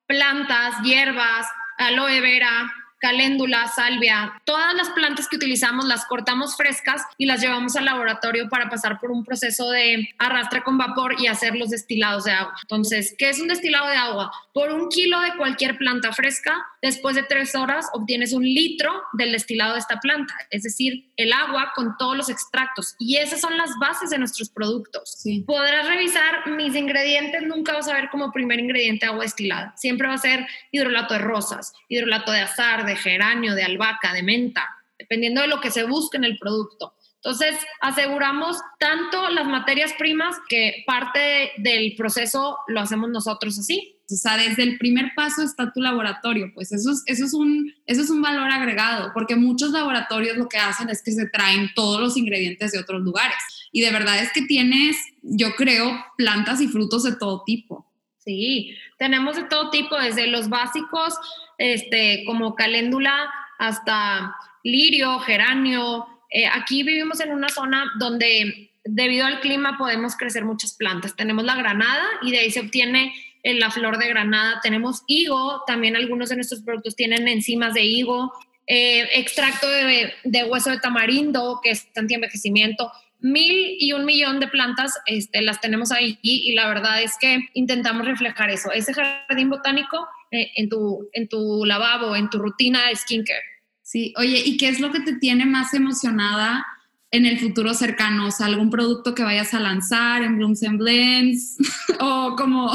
plantas, 0.05 0.75
hierbas, 0.83 1.47
aloe 1.77 2.19
vera, 2.19 2.73
caléndula, 2.99 3.67
salvia, 3.67 4.41
todas 4.45 4.73
las 4.75 4.89
plantas 4.89 5.27
que 5.27 5.37
utilizamos 5.37 5.85
las 5.85 6.05
cortamos 6.05 6.55
frescas 6.57 7.01
y 7.17 7.25
las 7.25 7.41
llevamos 7.41 7.75
al 7.75 7.85
laboratorio 7.85 8.49
para 8.49 8.69
pasar 8.69 8.99
por 8.99 9.11
un 9.11 9.23
proceso 9.23 9.69
de 9.71 10.09
arrastre 10.19 10.61
con 10.63 10.77
vapor 10.77 11.15
y 11.19 11.27
hacer 11.27 11.55
los 11.55 11.69
destilados 11.69 12.25
de 12.25 12.31
agua. 12.31 12.53
Entonces, 12.63 13.15
¿qué 13.17 13.29
es 13.29 13.39
un 13.39 13.47
destilado 13.47 13.87
de 13.87 13.95
agua? 13.95 14.31
Por 14.53 14.71
un 14.71 14.89
kilo 14.89 15.19
de 15.21 15.35
cualquier 15.35 15.77
planta 15.77 16.11
fresca, 16.11 16.65
después 16.83 17.15
de 17.15 17.23
tres 17.23 17.55
horas 17.55 17.87
obtienes 17.93 18.33
un 18.33 18.43
litro 18.43 18.91
del 19.13 19.31
destilado 19.31 19.73
de 19.73 19.79
esta 19.79 19.99
planta, 19.99 20.35
es 20.49 20.63
decir, 20.63 21.09
el 21.15 21.31
agua 21.31 21.71
con 21.73 21.95
todos 21.97 22.15
los 22.15 22.29
extractos. 22.29 22.95
Y 22.99 23.15
esas 23.15 23.39
son 23.39 23.57
las 23.57 23.71
bases 23.79 24.09
de 24.09 24.19
nuestros 24.19 24.49
productos. 24.49 25.23
Podrás 25.47 25.87
revisar 25.87 26.49
mis 26.51 26.75
ingredientes, 26.75 27.41
nunca 27.43 27.73
vas 27.73 27.87
a 27.87 27.93
ver 27.93 28.09
como 28.09 28.31
primer 28.31 28.59
ingrediente 28.59 29.05
agua 29.05 29.23
destilada. 29.23 29.73
Siempre 29.77 30.09
va 30.09 30.15
a 30.15 30.17
ser 30.17 30.45
hidrolato 30.71 31.13
de 31.13 31.21
rosas, 31.21 31.73
hidrolato 31.87 32.31
de 32.33 32.41
azar, 32.41 32.85
de 32.85 32.97
geranio, 32.97 33.55
de 33.55 33.63
albahaca, 33.63 34.13
de 34.13 34.21
menta. 34.21 34.69
dependiendo 34.99 35.41
de 35.41 35.47
lo 35.47 35.59
que 35.59 35.71
se 35.71 35.83
busque 35.83 36.17
en 36.17 36.23
el 36.23 36.37
producto. 36.37 36.93
Entonces, 37.15 37.55
aseguramos 37.79 38.57
tanto 38.79 39.29
las 39.29 39.47
materias 39.47 39.93
primas 39.97 40.35
que 40.49 40.83
parte 40.85 41.51
del 41.57 41.95
proceso 41.95 42.57
lo 42.67 42.81
hacemos 42.81 43.09
nosotros 43.09 43.57
así. 43.57 43.97
O 44.13 44.17
sea, 44.17 44.37
desde 44.37 44.63
el 44.63 44.77
primer 44.77 45.11
paso 45.15 45.41
está 45.41 45.71
tu 45.71 45.81
laboratorio, 45.81 46.51
pues 46.53 46.71
eso 46.71 46.91
es, 46.91 47.03
eso 47.05 47.25
es, 47.25 47.33
un, 47.33 47.73
eso 47.85 48.01
es 48.01 48.09
un 48.09 48.21
valor 48.21 48.49
agregado, 48.51 49.11
porque 49.13 49.35
muchos 49.35 49.71
laboratorios 49.71 50.37
lo 50.37 50.47
que 50.47 50.57
hacen 50.57 50.89
es 50.89 51.01
que 51.01 51.11
se 51.11 51.27
traen 51.27 51.71
todos 51.75 51.99
los 51.99 52.17
ingredientes 52.17 52.71
de 52.71 52.79
otros 52.79 53.01
lugares. 53.01 53.37
Y 53.71 53.81
de 53.81 53.91
verdad 53.91 54.21
es 54.21 54.31
que 54.31 54.43
tienes, 54.43 54.97
yo 55.21 55.55
creo, 55.55 55.93
plantas 56.17 56.61
y 56.61 56.67
frutos 56.67 57.03
de 57.03 57.15
todo 57.15 57.43
tipo. 57.45 57.91
Sí, 58.17 58.77
tenemos 58.97 59.35
de 59.35 59.43
todo 59.43 59.69
tipo, 59.69 59.97
desde 59.97 60.27
los 60.27 60.47
básicos, 60.47 61.15
este, 61.57 62.23
como 62.25 62.55
caléndula, 62.55 63.29
hasta 63.59 64.35
lirio, 64.63 65.19
geranio, 65.19 66.07
eh, 66.33 66.47
aquí 66.47 66.81
vivimos 66.83 67.19
en 67.19 67.31
una 67.31 67.47
zona 67.49 67.85
donde 67.99 68.71
debido 68.83 69.25
al 69.25 69.39
clima 69.39 69.77
podemos 69.77 70.15
crecer 70.15 70.43
muchas 70.43 70.73
plantas. 70.73 71.15
Tenemos 71.15 71.43
la 71.45 71.55
granada 71.55 72.03
y 72.23 72.31
de 72.31 72.39
ahí 72.39 72.51
se 72.51 72.59
obtiene 72.59 73.13
eh, 73.43 73.53
la 73.53 73.69
flor 73.69 73.97
de 73.97 74.07
granada. 74.07 74.59
Tenemos 74.63 75.03
higo, 75.07 75.63
también 75.67 75.95
algunos 75.95 76.29
de 76.29 76.35
nuestros 76.35 76.61
productos 76.61 76.95
tienen 76.95 77.27
enzimas 77.27 77.73
de 77.73 77.83
higo, 77.83 78.31
eh, 78.65 79.07
extracto 79.15 79.67
de, 79.67 80.43
hueso 80.45 80.71
de 80.71 80.79
tamarindo, 80.79 81.59
que 81.61 81.71
es 81.71 81.87
anti-envejecimiento. 81.95 82.91
Mil 83.19 83.75
y 83.79 83.93
un 83.93 84.05
millón 84.05 84.39
de 84.39 84.47
plantas 84.47 84.97
este, 85.05 85.41
las 85.41 85.61
tenemos 85.61 85.91
ahí 85.91 86.17
y 86.21 86.53
la 86.53 86.67
verdad 86.67 87.01
es 87.01 87.13
que 87.19 87.39
intentamos 87.53 88.05
reflejar 88.05 88.49
eso, 88.49 88.71
ese 88.71 88.93
jardín 88.93 89.49
botánico 89.49 90.07
en, 90.31 90.67
tu, 90.67 91.09
en 91.13 91.29
tu 91.29 91.63
lavabo, 91.63 92.15
en 92.15 92.29
tu 92.29 92.39
rutina 92.39 92.89
de 92.89 92.95
skincare. 92.95 93.43
Sí, 93.81 94.13
oye, 94.17 94.41
¿y 94.43 94.57
qué 94.57 94.69
es 94.69 94.79
lo 94.79 94.91
que 94.91 95.01
te 95.01 95.17
tiene 95.17 95.45
más 95.45 95.73
emocionada 95.73 96.65
en 97.13 97.27
el 97.27 97.39
futuro 97.39 97.73
cercano? 97.75 98.27
O 98.27 98.31
sea, 98.31 98.47
algún 98.47 98.69
producto 98.69 99.13
que 99.13 99.23
vayas 99.23 99.53
a 99.53 99.59
lanzar 99.59 100.23
en 100.23 100.35
Blooms 100.35 100.63
and 100.63 100.79
Blends 100.79 101.57
o 101.99 102.35
como, 102.35 102.69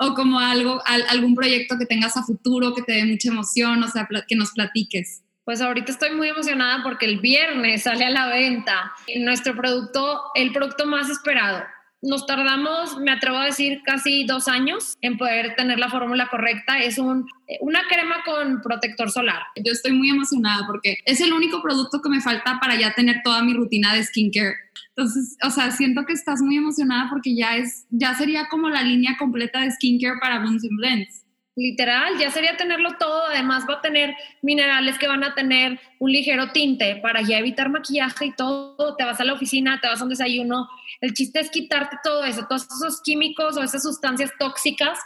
o 0.00 0.14
como 0.14 0.40
algo, 0.40 0.82
algún 1.10 1.34
proyecto 1.34 1.76
que 1.78 1.86
tengas 1.86 2.16
a 2.16 2.24
futuro 2.24 2.74
que 2.74 2.82
te 2.82 2.92
dé 2.92 3.04
mucha 3.04 3.28
emoción, 3.28 3.82
o 3.82 3.88
sea, 3.88 4.08
que 4.26 4.36
nos 4.36 4.52
platiques. 4.52 5.22
Pues 5.44 5.60
ahorita 5.60 5.92
estoy 5.92 6.12
muy 6.12 6.28
emocionada 6.28 6.82
porque 6.82 7.04
el 7.04 7.20
viernes 7.20 7.82
sale 7.82 8.06
a 8.06 8.10
la 8.10 8.28
venta 8.28 8.92
nuestro 9.18 9.54
producto, 9.54 10.22
el 10.34 10.52
producto 10.52 10.86
más 10.86 11.10
esperado, 11.10 11.62
nos 12.04 12.26
tardamos, 12.26 12.98
me 12.98 13.10
atrevo 13.10 13.38
a 13.38 13.46
decir, 13.46 13.80
casi 13.84 14.24
dos 14.24 14.48
años 14.48 14.96
en 15.00 15.16
poder 15.16 15.54
tener 15.56 15.78
la 15.78 15.88
fórmula 15.88 16.28
correcta. 16.30 16.78
Es 16.78 16.98
un, 16.98 17.26
una 17.60 17.82
crema 17.88 18.16
con 18.24 18.60
protector 18.62 19.10
solar. 19.10 19.42
Yo 19.56 19.72
estoy 19.72 19.92
muy 19.92 20.10
emocionada 20.10 20.66
porque 20.66 20.98
es 21.04 21.20
el 21.20 21.32
único 21.32 21.62
producto 21.62 22.00
que 22.00 22.08
me 22.08 22.20
falta 22.20 22.58
para 22.60 22.78
ya 22.78 22.94
tener 22.94 23.22
toda 23.24 23.42
mi 23.42 23.54
rutina 23.54 23.94
de 23.94 24.04
skincare. 24.04 24.54
Entonces, 24.96 25.36
o 25.42 25.50
sea, 25.50 25.70
siento 25.72 26.04
que 26.06 26.12
estás 26.12 26.40
muy 26.40 26.56
emocionada 26.56 27.08
porque 27.10 27.34
ya 27.34 27.56
es, 27.56 27.86
ya 27.90 28.14
sería 28.14 28.46
como 28.48 28.68
la 28.68 28.82
línea 28.82 29.16
completa 29.18 29.60
de 29.60 29.70
skincare 29.72 30.18
para 30.20 30.38
Blooms 30.38 30.64
and 30.64 30.78
Blends. 30.78 31.23
Literal, 31.56 32.18
ya 32.18 32.30
sería 32.30 32.56
tenerlo 32.56 32.96
todo. 32.98 33.26
Además, 33.26 33.64
va 33.68 33.74
a 33.74 33.80
tener 33.80 34.14
minerales 34.42 34.98
que 34.98 35.06
van 35.06 35.22
a 35.22 35.34
tener 35.34 35.78
un 36.00 36.10
ligero 36.10 36.50
tinte 36.50 36.96
para 36.96 37.22
ya 37.22 37.38
evitar 37.38 37.68
maquillaje 37.68 38.26
y 38.26 38.32
todo. 38.32 38.96
Te 38.96 39.04
vas 39.04 39.20
a 39.20 39.24
la 39.24 39.34
oficina, 39.34 39.80
te 39.80 39.86
vas 39.86 40.00
a 40.00 40.04
un 40.04 40.10
desayuno. 40.10 40.68
El 41.00 41.14
chiste 41.14 41.38
es 41.38 41.50
quitarte 41.50 41.96
todo 42.02 42.24
eso, 42.24 42.46
todos 42.48 42.64
esos 42.64 43.00
químicos 43.02 43.56
o 43.56 43.62
esas 43.62 43.84
sustancias 43.84 44.32
tóxicas. 44.36 44.98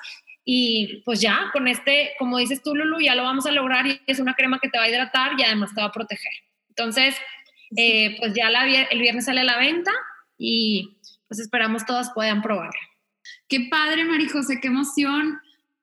Y 0.42 1.02
pues 1.04 1.20
ya, 1.20 1.50
con 1.52 1.68
este, 1.68 2.12
como 2.18 2.38
dices 2.38 2.62
tú, 2.62 2.74
Lulu, 2.74 3.00
ya 3.00 3.14
lo 3.14 3.24
vamos 3.24 3.44
a 3.44 3.50
lograr 3.50 3.86
y 3.86 4.00
es 4.06 4.18
una 4.18 4.32
crema 4.32 4.58
que 4.58 4.70
te 4.70 4.78
va 4.78 4.84
a 4.84 4.88
hidratar 4.88 5.32
y 5.38 5.42
además 5.42 5.74
te 5.74 5.82
va 5.82 5.88
a 5.88 5.92
proteger. 5.92 6.32
Entonces, 6.70 7.14
eh, 7.76 8.16
pues 8.18 8.32
ya 8.32 8.48
la, 8.48 8.64
el 8.64 8.98
viernes 9.00 9.26
sale 9.26 9.42
a 9.42 9.44
la 9.44 9.58
venta 9.58 9.90
y 10.38 10.96
pues 11.26 11.40
esperamos 11.40 11.84
todas 11.84 12.10
puedan 12.14 12.40
probarla. 12.40 12.80
Qué 13.48 13.68
padre, 13.70 14.06
Marijose, 14.06 14.58
qué 14.62 14.68
emoción 14.68 15.38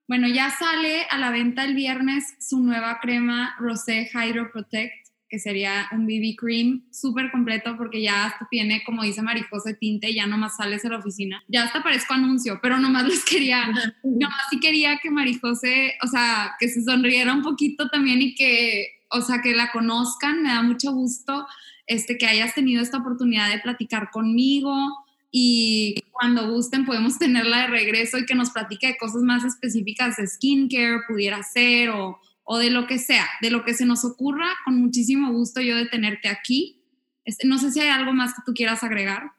bueno, 0.07 0.27
ya 0.27 0.51
sale 0.51 1.03
a 1.09 1.17
la 1.17 1.31
venta 1.31 1.63
el 1.63 1.73
viernes 1.73 2.35
su 2.39 2.59
nueva 2.59 2.99
crema 3.01 3.55
Rosé 3.59 4.09
Hydro 4.13 4.51
Protect, 4.51 4.93
que 5.27 5.39
sería 5.39 5.87
un 5.91 6.05
BB 6.05 6.35
cream 6.37 6.83
súper 6.91 7.31
completo 7.31 7.75
porque 7.75 8.01
ya 8.01 8.25
hasta 8.25 8.47
tiene, 8.49 8.83
como 8.85 9.03
dice 9.03 9.23
Marijose, 9.23 9.73
tinte 9.73 10.13
ya 10.13 10.27
nomás 10.27 10.57
sales 10.57 10.85
a 10.85 10.89
la 10.89 10.99
oficina. 10.99 11.43
Ya 11.47 11.63
hasta 11.63 11.81
parezco 11.81 12.13
anuncio, 12.13 12.59
pero 12.61 12.77
nomás 12.79 13.03
les 13.07 13.25
quería, 13.25 13.67
nomás 14.03 14.41
sí 14.51 14.59
quería 14.59 14.99
que 15.01 15.09
Marijose, 15.09 15.95
o 16.03 16.07
sea, 16.07 16.55
que 16.59 16.67
se 16.67 16.83
sonriera 16.83 17.33
un 17.33 17.41
poquito 17.41 17.89
también 17.89 18.21
y 18.21 18.35
que, 18.35 18.87
o 19.09 19.21
sea, 19.21 19.41
que 19.41 19.55
la 19.55 19.71
conozcan. 19.71 20.43
Me 20.43 20.49
da 20.49 20.61
mucho 20.61 20.91
gusto 20.91 21.47
este, 21.87 22.17
que 22.17 22.27
hayas 22.27 22.53
tenido 22.53 22.83
esta 22.83 22.99
oportunidad 22.99 23.49
de 23.49 23.59
platicar 23.59 24.11
conmigo 24.11 25.04
y 25.37 26.01
cuando 26.11 26.49
gusten 26.49 26.85
podemos 26.85 27.19
tenerla 27.19 27.63
de 27.63 27.67
regreso 27.67 28.17
y 28.17 28.25
que 28.25 28.35
nos 28.35 28.51
platique 28.51 28.87
de 28.87 28.97
cosas 28.97 29.21
más 29.21 29.43
específicas 29.43 30.15
de 30.15 30.27
skincare, 30.27 31.01
pudiera 31.09 31.43
ser, 31.43 31.89
o, 31.89 32.21
o 32.45 32.57
de 32.57 32.69
lo 32.69 32.87
que 32.87 32.99
sea, 32.99 33.27
de 33.41 33.51
lo 33.51 33.65
que 33.65 33.73
se 33.73 33.85
nos 33.85 34.05
ocurra, 34.05 34.47
con 34.63 34.79
muchísimo 34.79 35.33
gusto 35.33 35.59
yo 35.59 35.75
de 35.75 35.87
tenerte 35.87 36.29
aquí. 36.29 36.81
Este, 37.25 37.45
no 37.45 37.57
sé 37.57 37.73
si 37.73 37.81
hay 37.81 37.89
algo 37.89 38.13
más 38.13 38.33
que 38.33 38.43
tú 38.45 38.53
quieras 38.53 38.81
agregar. 38.85 39.33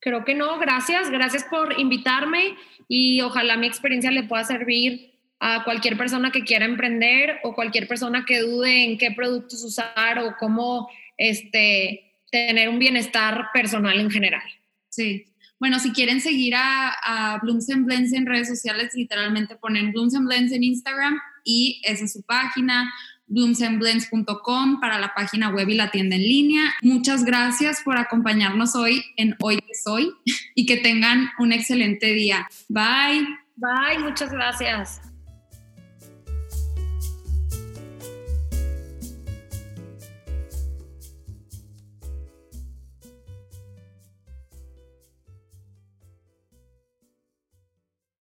Creo 0.00 0.24
que 0.24 0.34
no, 0.34 0.58
gracias, 0.58 1.10
gracias 1.10 1.44
por 1.44 1.78
invitarme 1.78 2.56
y 2.88 3.20
ojalá 3.20 3.58
mi 3.58 3.66
experiencia 3.66 4.10
le 4.10 4.22
pueda 4.22 4.44
servir 4.44 5.20
a 5.38 5.64
cualquier 5.64 5.98
persona 5.98 6.32
que 6.32 6.44
quiera 6.44 6.64
emprender 6.64 7.40
o 7.42 7.54
cualquier 7.54 7.86
persona 7.86 8.24
que 8.24 8.40
dude 8.40 8.84
en 8.84 8.96
qué 8.96 9.10
productos 9.10 9.62
usar 9.62 10.18
o 10.18 10.34
cómo 10.38 10.88
este, 11.18 12.14
tener 12.30 12.70
un 12.70 12.78
bienestar 12.78 13.48
personal 13.52 14.00
en 14.00 14.10
general. 14.10 14.55
Sí. 14.96 15.26
Bueno, 15.60 15.78
si 15.78 15.92
quieren 15.92 16.20
seguir 16.20 16.54
a, 16.56 17.38
Blooms 17.42 17.70
and 17.70 17.84
Blends 17.84 18.12
en 18.12 18.26
redes 18.26 18.48
sociales, 18.48 18.92
literalmente 18.94 19.56
ponen 19.56 19.92
Blooms 19.92 20.14
and 20.14 20.26
Blends 20.26 20.52
en 20.52 20.64
Instagram 20.64 21.18
y 21.44 21.80
esa 21.84 22.04
es 22.04 22.12
su 22.12 22.22
página, 22.22 22.92
bloomsandblends.com 23.26 24.80
para 24.80 24.98
la 24.98 25.14
página 25.14 25.50
web 25.50 25.68
y 25.68 25.74
la 25.74 25.90
tienda 25.90 26.16
en 26.16 26.22
línea. 26.22 26.74
Muchas 26.82 27.24
gracias 27.24 27.82
por 27.84 27.98
acompañarnos 27.98 28.74
hoy 28.74 29.02
en 29.16 29.36
Hoy 29.40 29.58
que 29.58 29.74
Soy 29.74 30.12
y 30.54 30.66
que 30.66 30.78
tengan 30.78 31.30
un 31.38 31.52
excelente 31.52 32.12
día. 32.12 32.46
Bye. 32.68 33.26
Bye, 33.56 33.98
muchas 33.98 34.30
gracias. 34.30 35.00